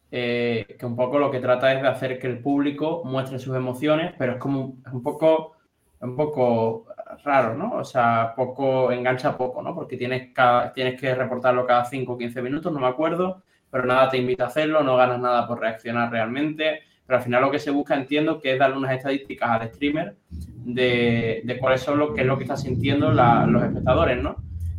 [0.09, 3.55] Eh, que un poco lo que trata es de hacer que el público muestre sus
[3.55, 5.57] emociones, pero es como un poco,
[5.99, 6.85] un poco
[7.23, 7.73] raro, ¿no?
[7.73, 9.75] O sea, poco, engancha poco, ¿no?
[9.75, 14.17] Porque tienes, que reportarlo cada 5 o 15 minutos, no me acuerdo, pero nada te
[14.17, 17.71] invita a hacerlo, no ganas nada por reaccionar realmente, pero al final lo que se
[17.71, 22.21] busca, entiendo, que es darle unas estadísticas al streamer de, de cuáles son lo que
[22.21, 24.37] es lo que están sintiendo los espectadores, ¿no?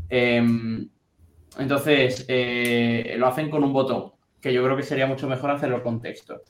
[0.09, 0.89] Em,
[1.59, 5.83] entonces, eh, lo hacen con un botón que yo creo que sería mucho mejor hacerlo
[5.83, 6.43] con texto.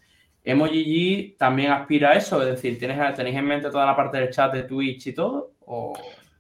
[0.44, 2.40] ¿Emoji también aspira a eso?
[2.42, 5.53] Es decir, ¿tenéis, ¿tenéis en mente toda la parte del chat de Twitch y todo?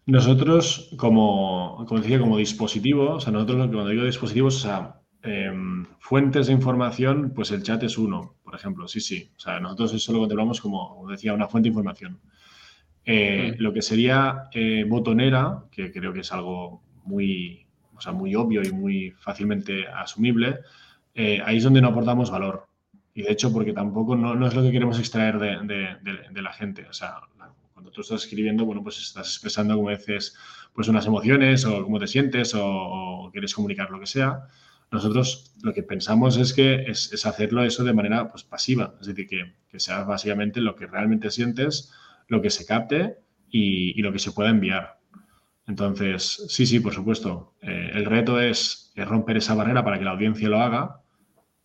[0.06, 5.84] Nosotros, como, como decía, como dispositivo, o sea, nosotros cuando digo dispositivos, o sea, em,
[5.98, 9.30] fuentes de información, pues el chat es uno, por ejemplo, sí, sí.
[9.36, 12.20] O sea, nosotros eso lo controlamos como, como decía, una fuente de información.
[13.04, 13.54] Eh.
[13.58, 18.62] Lo que sería eh, botonera, que creo que es algo muy, o sea, muy obvio
[18.62, 20.60] y muy fácilmente asumible,
[21.20, 22.68] eh, ahí es donde no aportamos valor.
[23.12, 26.86] Y de hecho, porque tampoco no, es lo que queremos extraer de, la gente.
[26.88, 27.16] O sea,
[27.74, 30.36] cuando tú estás escribiendo, bueno, pues estás expresando, como dices,
[30.72, 34.46] pues unas emociones o cómo te sientes o, quieres comunicar lo que sea.
[34.92, 39.26] Nosotros lo que pensamos es que es, hacerlo eso de manera pues, pasiva, es decir,
[39.26, 41.92] que, sea básicamente lo que realmente sientes,
[42.28, 43.16] lo que se capte
[43.50, 45.00] y, lo que se pueda enviar.
[45.66, 47.54] Entonces, sí, sí, por supuesto.
[47.60, 51.02] Eh, el reto es romper esa barrera para que la audiencia lo haga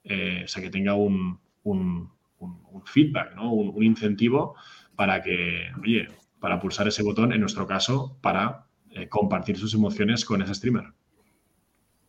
[0.03, 1.39] eh, o sea, que tenga un,
[2.85, 3.53] feedback, ¿no?
[3.53, 4.55] un, incentivo
[4.95, 6.07] para que, oye,
[6.39, 10.85] para pulsar ese botón, en nuestro caso, para eh, compartir sus emociones con ese streamer.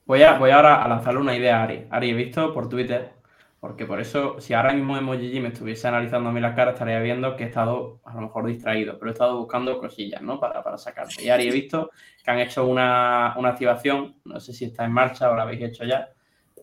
[0.06, 1.86] Voy, a, voy ahora a lanzarle una idea a Ari.
[1.88, 3.12] Ari, he visto por Twitter,
[3.58, 7.00] porque por eso, si ahora mismo Emoji me estuviese analizando a mí la cara, estaría
[7.00, 10.38] viendo que he estado a lo mejor distraído, pero he estado buscando cosillas, ¿no?
[10.38, 11.22] Para, para sacarte.
[11.22, 11.90] Y Ari, he visto
[12.22, 15.62] que han hecho una, una activación, no sé si está en marcha o la habéis
[15.62, 16.10] hecho ya,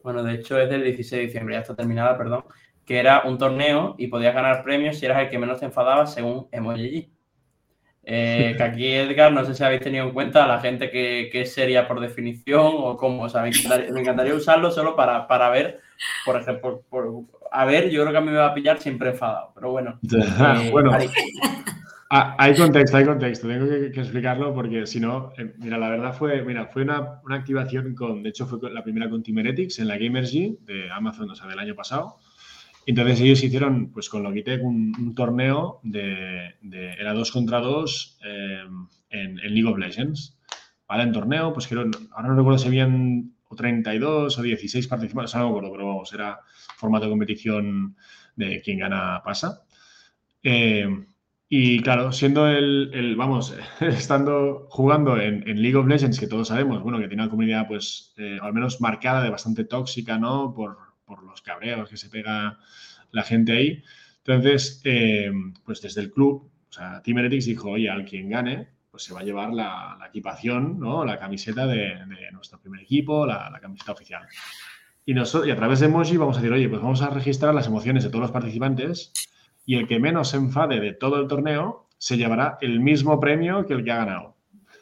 [0.03, 2.43] bueno, de hecho es del 16 de diciembre, ya está terminada, perdón,
[2.85, 6.07] que era un torneo y podías ganar premios si eras el que menos te enfadaba
[6.07, 7.11] según Emoji.
[8.03, 11.29] Eh, que aquí, Edgar, no sé si habéis tenido en cuenta a la gente que,
[11.31, 13.23] que es seria por definición o cómo.
[13.23, 15.79] O sea, me encantaría, usarlo solo para, para, ver,
[16.25, 16.83] por ejemplo,
[17.51, 19.99] a ver, yo creo que a mí me va a pillar siempre enfadado, pero bueno.
[20.11, 20.91] Eh, bueno,
[22.13, 23.47] Ah, hay contexto, hay contexto.
[23.47, 27.95] Tengo que, explicarlo porque si no, eh, mira, la verdad fue, mira, fue una, activación
[27.95, 31.47] con, de hecho fue la primera con Timeretics en la Gamersg de Amazon, o sea,
[31.47, 32.17] del año pasado.
[32.86, 36.58] Entonces ellos hicieron, pues con Logitech, un, un torneo de,
[37.00, 38.60] era dos contra dos eh,
[39.10, 40.38] en, League of Legends.
[40.89, 41.04] ¿Vale?
[41.04, 45.47] En torneo, pues creo, ahora no recuerdo si habían 32 o 16 participantes, no me
[45.47, 46.41] acuerdo, pero vamos, era
[46.76, 47.95] formato de competición
[48.36, 49.62] de quien gana pasa.
[50.43, 50.89] Eh,
[51.53, 56.97] y claro, siendo el, vamos, estando jugando en, League of Legends, que todos sabemos, bueno,
[56.97, 60.53] que tiene una comunidad, pues, eh, al menos marcada de bastante tóxica, ¿no?
[60.53, 60.77] Por,
[61.25, 62.57] los cabreos que se pega
[63.11, 63.83] la gente ahí.
[64.19, 65.29] Entonces, eh,
[65.65, 69.13] pues desde el club, o sea, Team Heretics dijo, oye, al quien gane, pues se
[69.13, 71.03] va a llevar la, equipación, ¿no?
[71.03, 71.97] La camiseta de,
[72.31, 74.25] nuestro primer equipo, la, camiseta oficial.
[75.05, 77.53] Y, nosotros, y a través de Emoji vamos a decir, oye, pues vamos a registrar
[77.53, 79.11] las emociones de todos los participantes
[79.71, 83.65] y el que menos se enfade de todo el torneo se llevará el mismo premio
[83.65, 84.36] que el que ha ganado.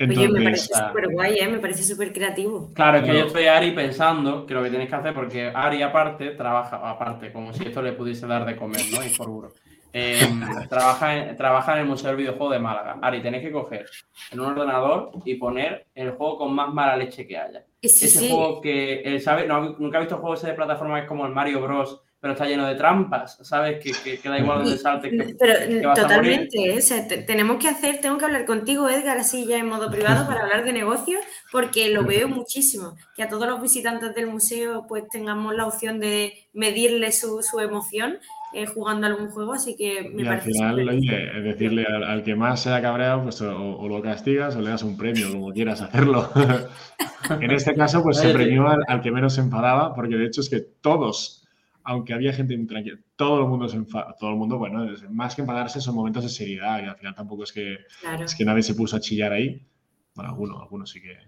[0.00, 1.48] Oye, me parece súper guay, ¿eh?
[1.48, 2.70] me parece súper creativo.
[2.72, 5.82] Claro, es que yo estoy Ari pensando que lo que tienes que hacer, porque Ari
[5.82, 9.04] aparte trabaja, aparte, como si esto le pudiese dar de comer, ¿no?
[9.04, 9.52] Y por duro.
[9.92, 12.98] Em, trabaja, en, trabaja en el Museo del Videojuego de Málaga.
[13.02, 13.84] Ari, tenéis que coger
[14.32, 17.62] en un ordenador y poner el juego con más mala leche que haya.
[17.82, 21.34] ese juego que, él sabe, no, nunca he visto juegos de plataforma es como el
[21.34, 23.84] Mario Bros pero está lleno de trampas, ¿sabes?
[23.84, 25.10] Que, que, da igual donde salte.
[25.10, 27.24] Que, pero totalmente, ¿eh?
[27.26, 30.64] tenemos que hacer, tengo que hablar contigo, Edgar, así ya en modo privado para hablar
[30.64, 31.20] de negocios,
[31.52, 36.00] porque lo veo muchísimo, que a todos los visitantes del museo pues tengamos la opción
[36.00, 38.16] de medirle su, su emoción
[38.54, 40.48] eh, jugando algún juego, así que me y parece.
[40.62, 44.56] Al final, oye, es decirle al, que más se haya cabreado, pues o, lo castigas
[44.56, 46.30] o le das un premio, como quieras hacerlo.
[47.38, 50.40] en este caso, pues se premió al, al, que menos se enfadaba, porque de hecho
[50.40, 51.43] es que todos
[51.84, 55.42] aunque había gente intranquila, todo el mundo se enfada, todo el mundo, bueno, más que
[55.42, 57.78] enfadarse son momentos de seriedad y al final tampoco es que,
[58.24, 59.66] es que nadie se puso a chillar ahí.
[60.14, 61.18] Bueno, algunos, algunos sí que.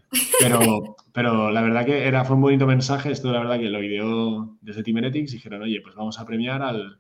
[0.41, 3.11] Pero, pero la verdad que era, fue un bonito mensaje.
[3.11, 5.33] Esto, la verdad, que lo ideó desde Timeretics.
[5.33, 6.99] Dijeron, oye, pues vamos a premiar al.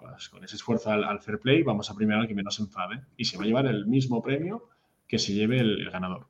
[0.00, 3.02] pues, con ese esfuerzo al, fair play, vamos a premiar al que menos se enfade.
[3.18, 4.70] Y se va a llevar el mismo premio
[5.06, 6.28] que se lleve el, ganador.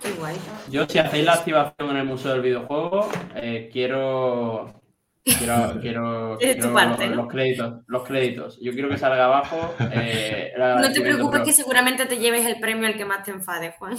[0.00, 0.36] Qué guay.
[0.70, 4.83] Yo, si hacéis la activación en el Museo del Videojuego, eh, quiero
[5.24, 8.58] Quiero, quiero, los, créditos, los créditos.
[8.60, 9.74] Yo quiero que salga abajo.
[9.90, 13.74] Eh, no te preocupes que seguramente te lleves el premio al que más te enfade,
[13.78, 13.96] Juan.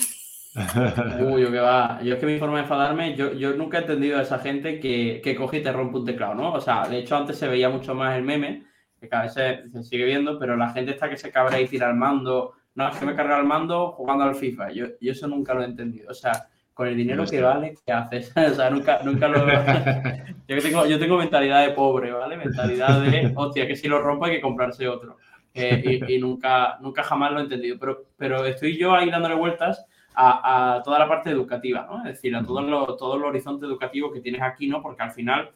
[1.22, 2.00] Uy, yo que va.
[2.04, 4.80] Yo es que mi forma de enfadarme, yo, yo nunca he entendido a esa gente
[4.80, 6.54] que, que coge y te rompe un teclado, ¿no?
[6.54, 8.64] O sea, de hecho antes se veía mucho más el meme,
[9.00, 11.90] que cada vez se, sigue viendo, pero la gente está que se cabrea y tira
[11.90, 12.54] el mando.
[12.76, 14.72] No, es que me carga el mando jugando al FIFA.
[14.72, 16.12] Yo, yo eso nunca lo he entendido.
[16.12, 18.34] O sea, con el dinero que vale, ¿qué haces?
[18.36, 19.48] o sea, nunca, nunca lo...
[20.48, 22.36] yo, tengo, yo tengo mentalidad de pobre, ¿vale?
[22.36, 25.18] Mentalidad de, hostia, que si lo rompo hay que comprarse otro.
[25.54, 27.78] Eh, y, nunca, nunca jamás lo he entendido.
[27.80, 32.00] Pero, pero estoy yo ahí dándole vueltas a, toda la parte educativa, ¿no?
[32.00, 34.82] Es decir, a todo, lo, todo el horizonte educativo que tienes aquí, ¿no?
[34.82, 35.52] Porque al final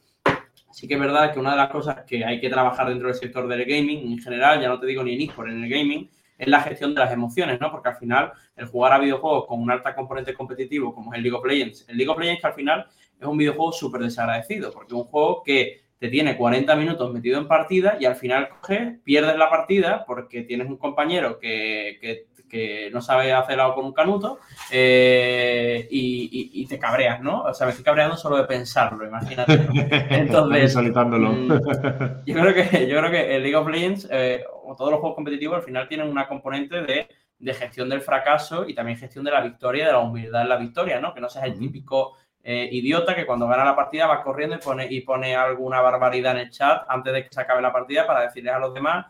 [0.72, 3.18] sí que es verdad que una de las cosas que hay que trabajar dentro del
[3.18, 6.10] sector del gaming en general, ya no te digo ni en eSport, en el gaming,
[6.40, 7.70] es la gestión de las emociones, ¿no?
[7.70, 11.24] Porque al final, el jugar a videojuegos con un alta componente competitivo, como es el
[11.24, 12.88] League of Legends, el League of Legends que al final
[13.20, 17.38] es un videojuego súper desagradecido, porque es un juego que te tiene 40 minutos metido
[17.38, 22.29] en partida y al final coges, pierdes la partida porque tienes un compañero que, que
[22.50, 24.40] que no sabe hacer algo con un canuto
[24.72, 27.44] eh, y, te cabreas, ¿no?
[27.44, 29.54] O sea, me estoy cabreando solo de pensarlo, imagínate.
[30.10, 34.92] Entonces, mm, yo, creo que, yo creo que el League of Legends eh, o todos
[34.92, 37.08] los juegos competitivos al final tienen una componente de,
[37.54, 41.00] gestión del fracaso y también gestión de la victoria, de la humildad en la victoria,
[41.00, 41.14] ¿no?
[41.14, 44.60] Que no seas el típico eh, idiota que cuando gana la partida va corriendo y
[44.60, 48.06] pone, y pone alguna barbaridad en el chat antes de que se acabe la partida
[48.06, 49.08] para decirles a los demás,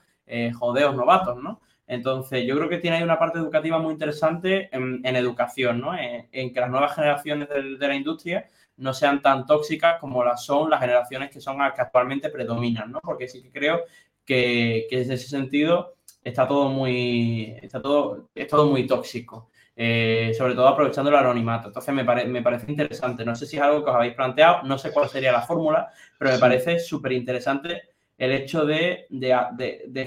[0.60, 1.60] jodeos novatos, ¿no?
[1.90, 5.98] Entonces, yo creo que tiene ahí una parte educativa muy interesante en, educación, ¿no?
[5.98, 8.48] En, que las nuevas generaciones de, la industria
[8.78, 13.00] no sean tan tóxicas como las son las generaciones que son que actualmente predominan, ¿no?
[13.02, 13.82] Porque sí que creo
[14.24, 19.50] que, que en ese sentido está todo muy, está todo, es todo muy tóxico.
[19.76, 21.70] Eh, sobre todo aprovechando el anonimato.
[21.70, 23.26] Entonces me, me, parece interesante.
[23.26, 25.90] No sé si es algo que os habéis planteado, no sé cuál sería la fórmula,
[26.20, 27.82] pero me parece súper interesante
[28.20, 29.08] el hecho de,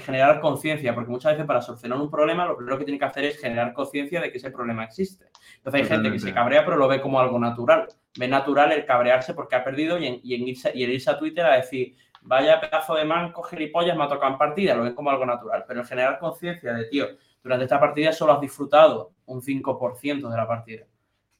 [0.05, 3.25] generar conciencia, porque muchas veces para solucionar un problema lo primero que tiene que hacer
[3.25, 5.25] es generar conciencia de que ese problema existe.
[5.57, 7.87] Entonces hay gente que se cabrea pero lo ve como algo natural.
[8.15, 11.43] Ve natural el cabrearse porque ha perdido y, en, irse, y el irse a Twitter
[11.43, 15.09] a decir, vaya pedazo de manco, gilipollas, me ha tocado en partida, lo ven como
[15.09, 15.65] algo natural.
[15.67, 17.07] Pero el generar conciencia de, tío,
[17.41, 20.83] durante esta partida solo has disfrutado un 5% de la partida.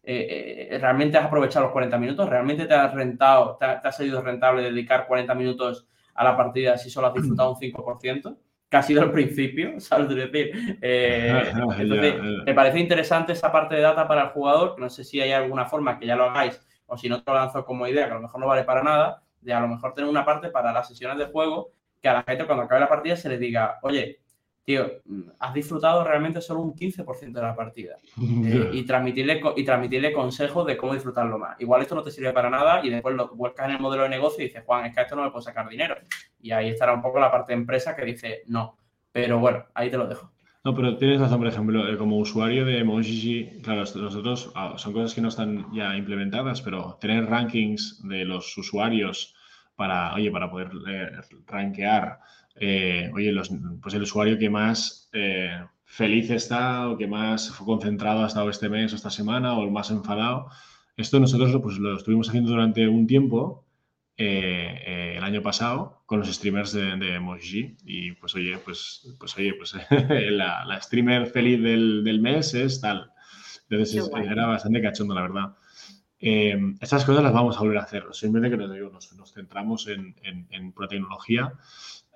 [0.02, 2.28] Eh, eh, ¿Realmente has aprovechado los 40 minutos?
[2.28, 6.78] ¿Realmente te has rentado, te, te ha sido rentable dedicar 40 minutos a la partida
[6.78, 8.38] si solo has disfrutado un 5%,
[8.69, 10.10] que ha sido el principio, ¿sabes?
[10.10, 14.89] decir, eh, entonces, me parece interesante esa parte de data para el jugador, que no
[14.89, 17.65] sé si hay alguna forma que ya lo hagáis, o si no te lo lanzo
[17.65, 20.10] como idea, que a lo mejor no vale para nada, de a lo mejor tener
[20.10, 21.71] una parte para las sesiones de juego,
[22.02, 24.23] que a la gente cuando acabe la partida se le diga, oye,
[24.66, 24.86] tío,
[25.39, 27.97] has disfrutado realmente solo un 15% de la partida.
[28.45, 31.59] Eh, y, transmitirle, y transmitirle consejos de cómo disfrutarlo más.
[31.61, 34.09] Igual esto no te sirve para nada y después lo vuelcas en el modelo de
[34.09, 35.95] negocio y dices, Juan, es que a esto no me puedo sacar dinero.
[36.41, 38.78] Y ahí estará un poco la parte de empresa que dice, no.
[39.11, 40.34] Pero bueno, ahí te lo dejo.
[40.66, 44.93] No, pero tienes razón, por ejemplo, eh, como usuario de Mojiji, claro, nosotros ah, son
[44.93, 49.36] cosas que no están ya implementadas, pero tener rankings de los usuarios
[49.76, 51.11] para, oye, para poder eh,
[51.47, 52.20] rankear
[52.56, 53.49] eh, oye, los,
[53.82, 58.70] pues el usuario que más eh, feliz está o que más concentrado ha estado este
[58.70, 60.49] mes o esta semana o el más enfadado.
[60.95, 63.66] Esto nosotros pues, lo estuvimos haciendo durante un tiempo,
[64.16, 67.78] eh, eh, el año pasado, con los streamers de, de Moji.
[67.86, 69.76] Y pues oye, pues, pues oye, pues
[70.32, 73.12] la, streamer feliz del, mes es tal.
[73.70, 75.56] Entonces era bastante cachondo, la verdad.
[76.20, 78.06] Eh, estas cosas las vamos a volver a hacer.
[78.12, 80.72] Simplemente que nos, nos centramos en, en, en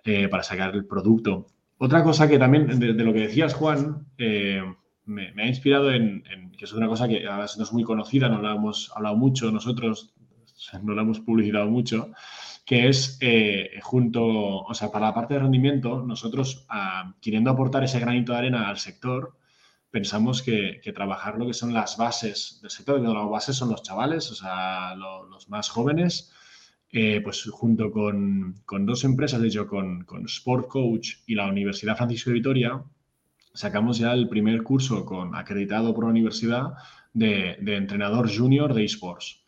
[0.07, 1.47] tecnología para sacar el producto.
[1.77, 6.23] Otra cosa que también, de, lo que decías, Juan, me, ha inspirado en,
[6.57, 10.13] que es una cosa que no es muy conocida, no la hemos hablado mucho nosotros,
[10.81, 12.11] no la hemos publicitado mucho,
[12.65, 17.83] que es eh, junto, o sea, para la parte de rendimiento, nosotros ah, queriendo aportar
[17.83, 19.37] ese granito de arena al sector,
[19.91, 23.83] pensamos que, trabajar lo que son las bases del sector, que las bases son los
[23.83, 26.33] chavales, o sea, los más jóvenes,
[26.91, 31.97] eh, pues junto con, dos empresas, de hecho, con, con Sport Coach y la Universidad
[31.97, 32.81] Francisco de Vitoria,
[33.53, 36.73] sacamos ya el primer curso con acreditado por la universidad
[37.13, 39.43] de, entrenador junior de esports.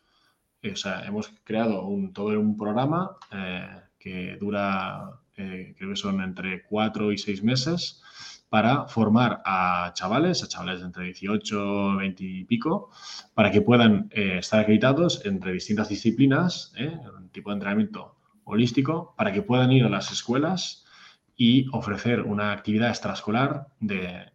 [0.62, 3.66] O sea, hemos creado un, todo un programa eh,
[3.98, 8.02] que dura, eh, creo que son entre cuatro y seis meses,
[8.50, 12.90] para formar a chavales, a chavales de entre 18, 20 y pico,
[13.32, 16.74] para que puedan eh, estar acreditados entre distintas disciplinas,
[17.16, 20.84] un tipo de entrenamiento holístico, para que puedan ir a las escuelas
[21.36, 24.32] y ofrecer una actividad extraescolar de,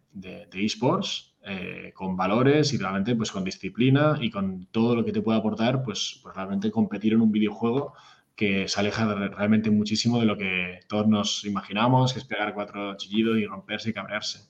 [0.54, 5.20] esports eh, con valores y realmente pues con disciplina y con todo lo que te
[5.20, 7.92] puede aportar pues, pues realmente competir en un videojuego
[8.36, 12.96] que se aleja realmente muchísimo de lo que todos nos imaginamos, que es pegar cuatro
[12.96, 14.40] chillidos y romperse y cabrearse.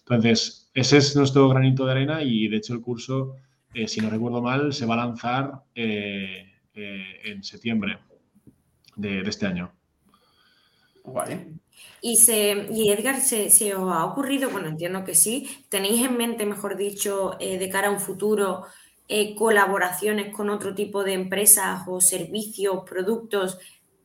[0.00, 3.36] Entonces, ese es nuestro granito de arena y de hecho el curso,
[3.72, 7.98] eh, si no recuerdo mal, se va a lanzar eh, en septiembre
[8.96, 9.72] de, de, este año.
[11.04, 11.52] Vale.
[12.00, 16.16] Y, se, y Edgar, ¿se, ¿se, os ha ocurrido, bueno, entiendo que sí, tenéis en
[16.16, 18.64] mente, mejor dicho, eh, de cara a un futuro,
[19.08, 23.58] eh, colaboraciones con otro tipo de empresas o servicios, productos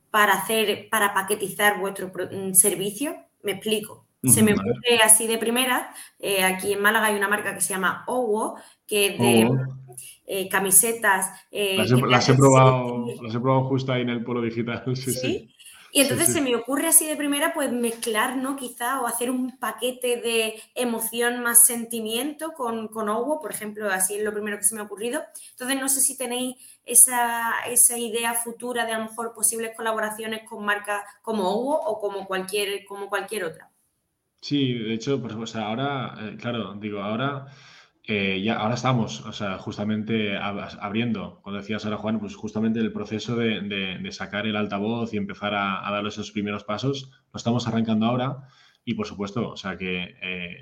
[0.09, 3.15] para hacer, para paquetizar vuestro mm, servicio?
[3.43, 4.05] Me explico.
[4.25, 7.73] Se me ocurre así de primera, eh, aquí en Málaga hay una marca que se
[7.73, 8.55] llama Owo,
[8.87, 11.29] que es de camisetas.
[11.51, 11.91] las,
[12.29, 14.81] he, probado, las he probado justo ahí en el polo digital.
[14.95, 15.11] sí.
[15.11, 15.53] ¿Sí?
[15.95, 18.55] Y entonces se me ocurre así de primera, pues mezclar, ¿no?
[18.55, 24.15] Quizá, o hacer un paquete de emoción más sentimiento con, con Owo, por ejemplo, así
[24.15, 25.21] es lo primero que se me ha ocurrido.
[25.51, 30.49] Entonces, no sé si tenéis esa, esa idea futura de a lo mejor posibles colaboraciones
[30.49, 33.69] con marcas como Owo o como cualquier, como cualquier otra.
[34.41, 37.45] Sí, de hecho, pues ahora, eh, claro, digo, ahora
[38.05, 42.91] eh, ya ahora estamos, o sea, justamente abriendo, cuando decías ahora Juan, pues justamente el
[42.91, 48.05] proceso de, sacar el altavoz y empezar a, dar esos primeros pasos, lo estamos arrancando
[48.05, 48.49] ahora
[48.83, 50.57] y por supuesto, o sea, que eh,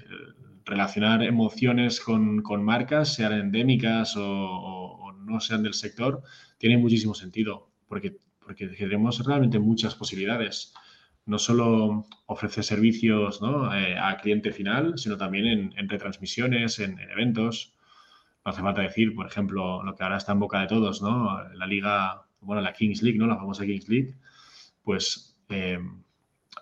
[0.66, 6.22] relacionar emociones con, marcas, sean endémicas o, no sean del sector,
[6.60, 10.74] tiene muchísimo sentido porque, porque tenemos realmente muchas posibilidades
[11.26, 13.40] no solo ofrece servicios
[13.74, 17.74] eh, a cliente final, sino también en, retransmisiones, en, eventos.
[18.44, 21.44] No hace falta decir, por ejemplo, lo que ahora está en boca de todos, ¿no?
[21.54, 23.28] La liga, bueno, la Kings League, ¿no?
[23.28, 24.16] La famosa Kings League.
[24.84, 25.38] Pues,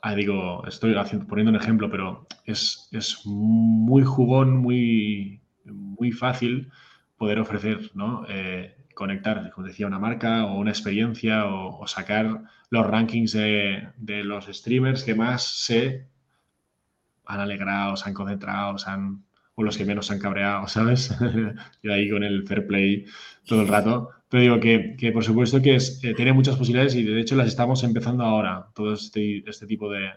[0.01, 0.93] ah, digo, estoy
[1.28, 6.70] poniendo un ejemplo, pero es, muy jugón, muy, muy fácil
[7.18, 8.26] poder ofrecer, ¿no?
[8.28, 13.93] Eh, conectar, como decía, una marca o una experiencia o, sacar los rankings de,
[14.25, 16.05] los streamers que más se
[17.25, 19.23] han alegrado, se han concentrado, han,
[19.55, 21.15] o los que menos se han cabreado, ¿sabes?
[21.83, 23.05] Yo ahí con el fair play
[23.47, 24.09] todo el rato.
[24.27, 27.47] Pero digo que, por supuesto que es, eh, tiene muchas posibilidades y de hecho las
[27.47, 28.67] estamos empezando ahora.
[28.75, 30.11] Todo este, este tipo de,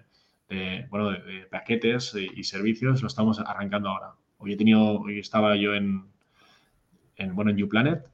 [0.90, 4.14] bueno, de, paquetes y, servicios lo estamos arrancando ahora.
[4.38, 6.06] Hoy he tenido, estaba yo en,
[7.16, 8.11] en bueno, en New Planet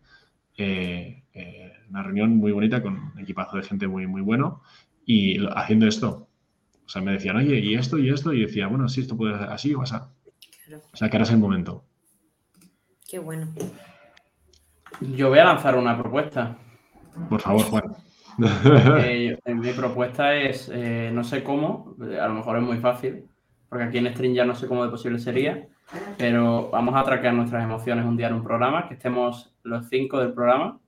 [0.58, 4.62] eh, eh, una reunión muy bonita con un equipazo de gente muy, muy bueno
[5.06, 6.28] y haciendo esto.
[6.84, 9.38] O sea, me decían, oye, y esto y esto, y decía, bueno, sí, esto puede
[9.38, 9.94] ser así o así.
[9.94, 11.84] O sea, que ahora es el momento.
[13.08, 13.46] Qué bueno.
[15.00, 16.58] Yo voy a lanzar una propuesta.
[17.28, 17.84] Por favor, Juan.
[19.00, 20.70] Eh, mi propuesta es,
[21.12, 23.24] no sé cómo, a lo mejor es muy fácil,
[23.68, 25.66] porque aquí en Stream ya no sé cómo de posible sería,
[26.16, 30.18] pero vamos a traquear nuestras emociones un día en un programa, que estemos los cinco
[30.18, 30.78] del programa.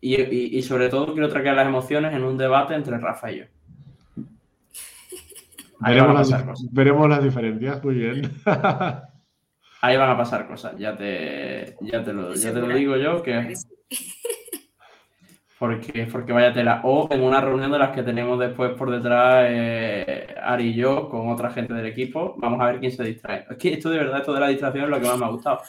[0.00, 3.44] Y, sobre todo quiero traquear las emociones en un debate entre Rafa y yo.
[5.80, 8.30] veremos, las, diferencias, muy bien.
[9.80, 13.22] Ahí van a pasar cosas, ya te, ya te, lo, ya te lo digo yo,
[13.22, 13.54] que
[15.64, 16.82] porque, porque vaya tela.
[16.84, 21.08] O en una reunión de las que tenemos después por detrás eh, Ari y yo
[21.08, 23.46] con otra gente del equipo, vamos a ver quién se distrae.
[23.48, 25.30] Es que esto de verdad, esto de la distracción es lo que más me ha
[25.30, 25.62] gustado.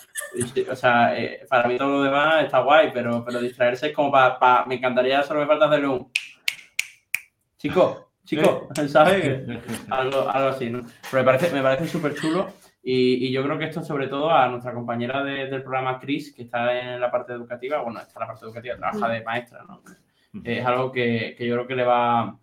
[0.70, 4.12] O sea, eh, para mí todo lo demás está guay, pero, pero distraerse es como
[4.12, 4.66] para...
[4.66, 6.12] me encantaría, solo me falta hacerle un...
[7.58, 9.48] Chico, chico, ¿sabes?
[9.89, 10.82] Algo, algo así, ¿no?
[11.10, 12.50] Pero me parece, me parece súper chulo.
[12.88, 16.79] Y, yo creo que esto, sobre todo, a nuestra compañera del programa, Chris, que está
[16.79, 19.81] en la parte educativa, bueno, está en la parte educativa, trabaja de maestra, ¿no?
[20.43, 22.38] Es algo que, yo creo que le va,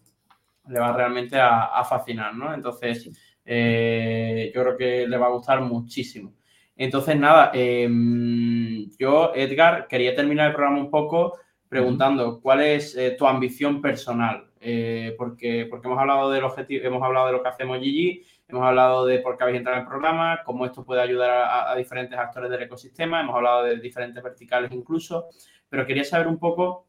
[0.67, 2.53] le va realmente a, fascinar, ¿no?
[2.53, 3.09] Entonces,
[3.45, 6.33] eh, yo creo que le va a gustar muchísimo.
[6.77, 11.39] Entonces, nada, em, yo, Edgar, quería terminar el programa un poco
[11.69, 17.03] preguntando cuál es eh, tu ambición personal, eh, porque, porque hemos hablado del objetivo, hemos
[17.03, 19.89] hablado de lo que hacemos Gigi, Hemos hablado de por qué habéis entrado en el
[19.89, 21.31] programa, cómo esto puede ayudar
[21.71, 25.31] a, diferentes actores del ecosistema, hemos hablado de diferentes verticales incluso,
[25.71, 26.87] pero quería saber un poco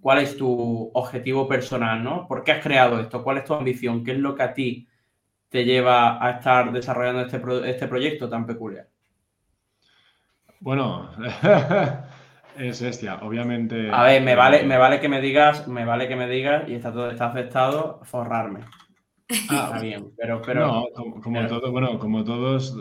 [0.00, 2.26] cuál es tu objetivo personal, ¿no?
[2.26, 3.22] ¿Por qué has creado esto?
[3.22, 4.02] ¿Cuál es tu ambición?
[4.02, 4.88] ¿Qué es lo que a ti
[5.50, 8.88] te lleva a estar desarrollando este, este proyecto tan peculiar?
[10.60, 11.10] Bueno,
[12.56, 13.90] es bestia, obviamente.
[13.92, 16.74] A ver, me vale, me vale que me digas, me vale que me digas, y
[16.74, 18.60] está todo está aceptado, forrarme.
[19.48, 22.76] Ah, bien, pero, pero no, como, todo, bueno, como todos,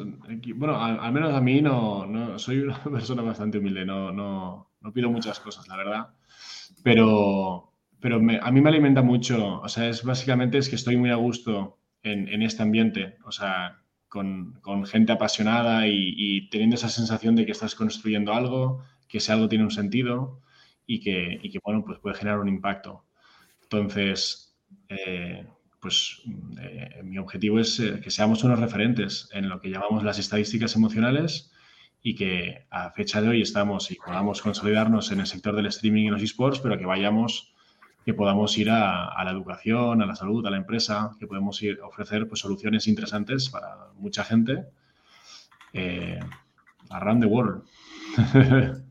[0.56, 4.93] bueno, al, menos a mí no, no, soy una persona bastante humilde, no, no, no
[4.93, 6.10] pido muchas cosas, la verdad,
[6.84, 11.12] pero, pero a mí me alimenta mucho, o sea, es básicamente es que estoy muy
[11.12, 16.76] a gusto en, en este ambiente, o sea, con, con gente apasionada y, y, teniendo
[16.76, 20.41] esa sensación de que estás construyendo algo, que ese algo tiene un sentido
[20.86, 23.06] y que, y que bueno, pues puede generar un impacto.
[23.62, 25.45] Entonces, eh,
[25.80, 26.21] pues
[26.61, 30.75] eh, mi objetivo es eh, que seamos unos referentes en lo que llamamos las estadísticas
[30.75, 31.51] emocionales
[32.01, 36.05] y que a fecha de hoy estamos y podamos consolidarnos en el sector del streaming
[36.05, 37.53] y los esports, pero que vayamos,
[38.05, 41.80] que podamos ir a, la educación, a la salud, a la empresa, que podemos ir
[41.82, 44.65] a ofrecer pues, soluciones interesantes para mucha gente
[45.73, 46.19] eh,
[46.89, 47.63] around the world.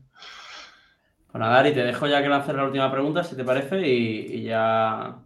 [1.31, 5.19] Bueno, Dari, te dejo ya que lances la última pregunta, si te parece, y ya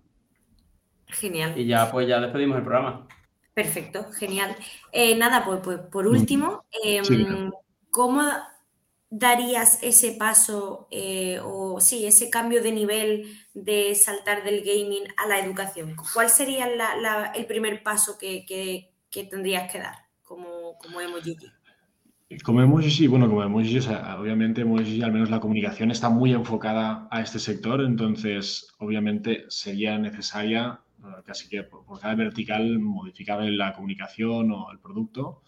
[1.14, 1.58] Genial.
[1.58, 3.08] Y ya, pues ya despedimos el programa.
[3.54, 4.56] Perfecto, genial.
[4.92, 7.52] Eh, nada, pues, pues, por último, em,
[7.92, 8.24] ¿cómo
[9.12, 15.28] darías ese paso eh, o sí, ese cambio de nivel de saltar del gaming a
[15.28, 15.96] la educación?
[16.14, 16.68] ¿Cuál sería
[17.36, 18.90] el primer paso que,
[19.30, 21.38] tendrías que dar como, como emoji?
[22.44, 23.78] Como emoji, sí, bueno, como emoji,
[24.18, 30.00] obviamente emoji, al menos la comunicación está muy enfocada a este sector, entonces obviamente sería
[30.00, 30.80] necesaria
[31.26, 35.44] casi que por, cada vertical modificar la comunicación o el producto,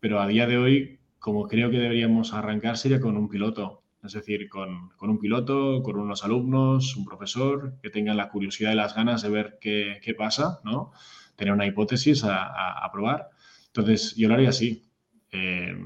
[0.00, 4.12] pero a día de hoy, como creo que deberíamos arrancar, sería con un piloto, es
[4.12, 8.94] decir, con, un piloto, con unos alumnos, un profesor, que tengan la curiosidad y las
[8.94, 10.92] ganas de ver qué, pasa, ¿no?
[11.36, 13.30] Tener una hipótesis a, probar.
[13.66, 14.90] Entonces, yo lo haría así.
[15.32, 15.76] Eh,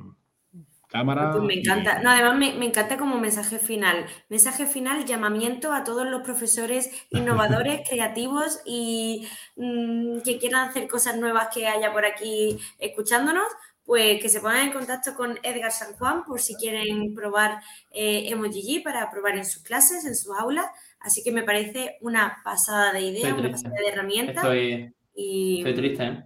[0.92, 1.32] cámara.
[1.32, 2.00] Pues me encanta.
[2.00, 4.06] No, además me, encanta como mensaje final.
[4.28, 9.26] Mensaje final, llamamiento a todos los profesores innovadores, creativos y
[9.56, 13.46] mm, que quieran hacer cosas nuevas que haya por aquí escuchándonos.
[13.84, 18.28] Pues que se pongan en contacto con Edgar San Juan por si quieren probar eh,
[18.28, 20.66] Emoji para probar en sus clases, en sus aulas.
[21.00, 24.34] Así que me parece una pasada de idea, una pasada de herramienta.
[24.34, 25.58] Estoy, y...
[25.58, 26.22] estoy triste, ¿eh?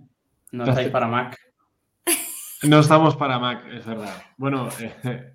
[0.52, 1.45] No estáis para Mac.
[2.68, 4.22] No estamos para Mac, es verdad.
[4.36, 5.32] Bueno, eh,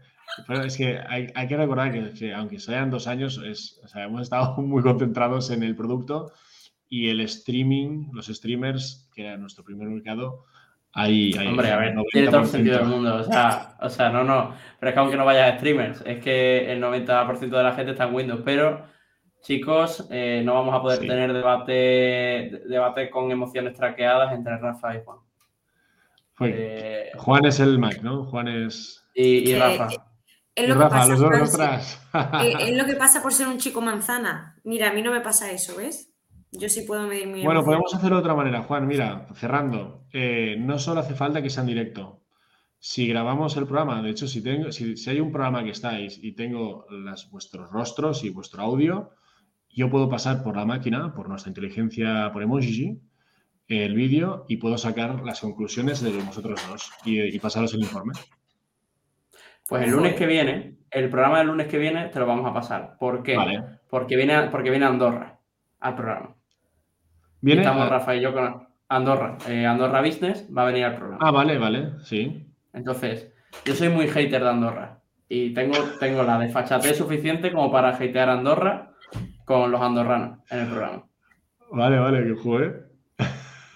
[0.65, 3.41] es que hay, que recordar que, aunque sean dos años,
[3.95, 6.33] hemos estado muy concentrados en el producto
[6.89, 10.45] y el streaming, los streamers, que era nuestro primer mercado,
[10.93, 13.15] hay, Hombre, a ver, tiene todo el sentido del mundo.
[13.15, 14.53] O sea, o sea, no, no.
[14.77, 17.91] Pero es que aunque no vayas a streamers, es que el 90% de la gente
[17.91, 18.41] está en Windows.
[18.43, 18.87] Pero,
[19.41, 25.01] chicos, eh, no vamos a poder tener debate, debate con emociones traqueadas entre Rafa y
[25.05, 25.19] Juan.
[26.41, 28.25] Eh, Juan es el Mac, ¿no?
[28.25, 29.03] Juan es.
[29.13, 29.89] Y, Rafa.
[30.53, 31.59] Es lo, Rafa, los dos
[32.59, 34.59] es lo que pasa por ser un chico manzana.
[34.63, 36.11] Mira, a mí no me pasa eso, ¿ves?
[36.51, 37.43] Yo sí puedo medir mi.
[37.43, 38.85] Bueno, podemos hacerlo de otra manera, Juan.
[38.85, 40.05] Mira, cerrando.
[40.11, 42.21] Eh, no solo hace falta que sea en directo.
[42.77, 46.33] Si grabamos el programa, de hecho, si, tengo, si, hay un programa que estáis y
[46.33, 49.11] tengo las, vuestros rostros y vuestro audio,
[49.69, 52.99] yo puedo pasar por la máquina, por nuestra inteligencia, por emoji,
[53.79, 58.13] el vídeo y puedo sacar las conclusiones de vosotros dos y, pasaros el informe.
[59.67, 62.53] Pues el lunes que viene, el programa del lunes que viene te lo vamos a
[62.53, 62.97] pasar.
[62.99, 63.37] ¿Por qué?
[63.89, 65.39] Porque, viene, porque viene Andorra
[65.79, 66.35] al programa.
[67.39, 67.61] ¿Viene?
[67.61, 69.37] estamos Rafa y yo con Andorra.
[69.47, 71.25] Eh, Andorra Business va a venir al programa.
[71.25, 72.45] Ah, vale, vale, sí.
[72.73, 73.33] Entonces,
[73.65, 78.29] yo soy muy hater de Andorra y tengo, tengo la desfachatez suficiente como para hatear
[78.29, 78.91] Andorra
[79.45, 81.05] con los andorranos en el programa.
[81.71, 82.90] Vale, vale, que juegue.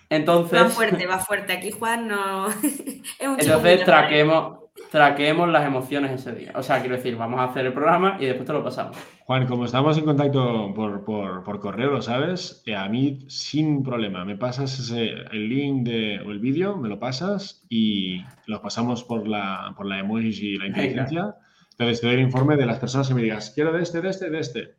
[0.10, 0.62] Entonces.
[0.62, 1.54] Va fuerte, va fuerte.
[1.54, 2.48] Aquí Juan no.
[3.20, 4.60] entonces traquemos,
[4.92, 6.52] traquemos las emociones ese día.
[6.56, 8.98] O sea, quiero decir, vamos a hacer el programa y después te lo pasamos.
[9.26, 14.24] Juan, como estamos en contacto por, correo, lo sabes, eh, a mí sin problema.
[14.24, 19.04] Me pasas ese, el link de, o el vídeo, me lo pasas y lo pasamos
[19.04, 21.36] por la, por la emoji y la inteligencia.
[21.72, 24.10] Entonces te doy el informe de las personas que me digas, quiero de este, de
[24.10, 24.76] este, de este.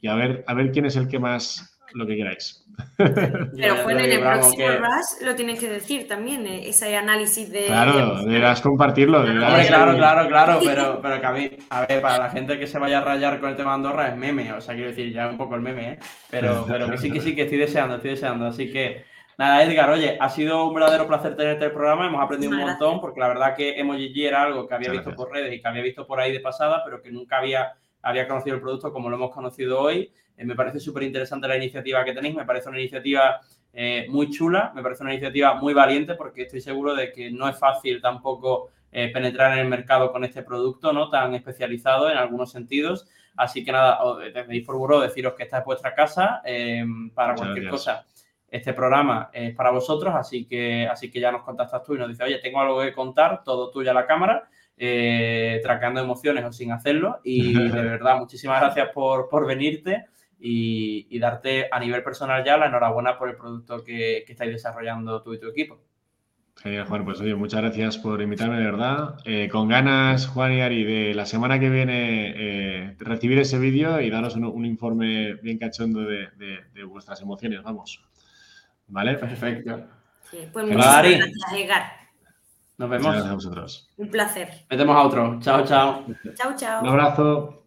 [0.00, 2.62] Y a ver, a ver quién es el que más lo que queráis.
[2.96, 7.66] Pero bueno, en el próximo Rush lo tienes que decir también, eh, ese análisis de.
[7.66, 9.24] Claro, deberás compartirlo.
[9.24, 12.78] claro, claro, claro, pero, pero que a mí, a ver, para la gente que se
[12.78, 15.28] vaya a rayar con el tema de Andorra es meme, o sea, quiero decir, ya
[15.28, 15.98] un poco el meme, ¿eh?
[16.30, 18.46] Pero, pero que sí, que sí, que estoy deseando, estoy deseando.
[18.46, 19.04] Así que,
[19.38, 23.00] nada, Edgar, oye, ha sido un verdadero placer tenerte el programa, hemos aprendido un montón,
[23.00, 25.82] porque la verdad que Emoji era algo que había visto por redes y que había
[25.82, 29.16] visto por ahí de pasada, pero que nunca había, había conocido el producto como lo
[29.16, 30.12] hemos conocido hoy.
[30.36, 33.40] Eh, me parece súper interesante la iniciativa que tenéis, me parece una iniciativa
[33.72, 37.48] eh, muy chula, me parece una iniciativa muy valiente porque estoy seguro de que no
[37.48, 41.08] es fácil tampoco eh, penetrar en el mercado con este producto, ¿no?
[41.08, 43.08] Tan especializado en alguos sentidos.
[43.34, 46.42] Así que nada, desde Inforburo deciros que esta es vuestra casa
[47.14, 48.04] para cualquier cosa.
[48.46, 52.08] Este programa es para vosotros, así que, así que ya nos contactas tú y nos
[52.08, 54.50] dices, oye, tengo algo que contar, todo tuyo a la cámara.
[54.76, 57.20] Eh, traqueando emociones o sin hacerlo.
[57.24, 60.06] Y de verdad, muchísimas gracias por, por venirte
[60.42, 65.34] y, darte a nivel personal ya la enhorabuena por el producto que, estáis desarrollando tú
[65.34, 65.80] y tu equipo.
[66.56, 67.04] Genial, Juan.
[67.04, 69.16] Pues oye, muchas gracias por invitarme, de verdad.
[69.24, 74.00] Eh, con ganas, Juan y Ari, de la semana que viene eh, recibir ese vídeo
[74.00, 76.28] y daros un, informe bien cachondo de,
[76.86, 78.04] vuestras emociones, vamos.
[78.88, 79.14] ¿Vale?
[79.14, 79.86] Perfecto.
[80.52, 82.01] pues muchas gracias, Edgar.
[82.78, 83.06] Nos vemos.
[83.06, 83.88] gracias a vosotros.
[83.96, 84.48] Un placer.
[84.70, 85.38] Metemos a otro.
[85.40, 86.04] Chao, chao.
[86.34, 86.82] Chao, chao.
[86.82, 87.61] Un abrazo.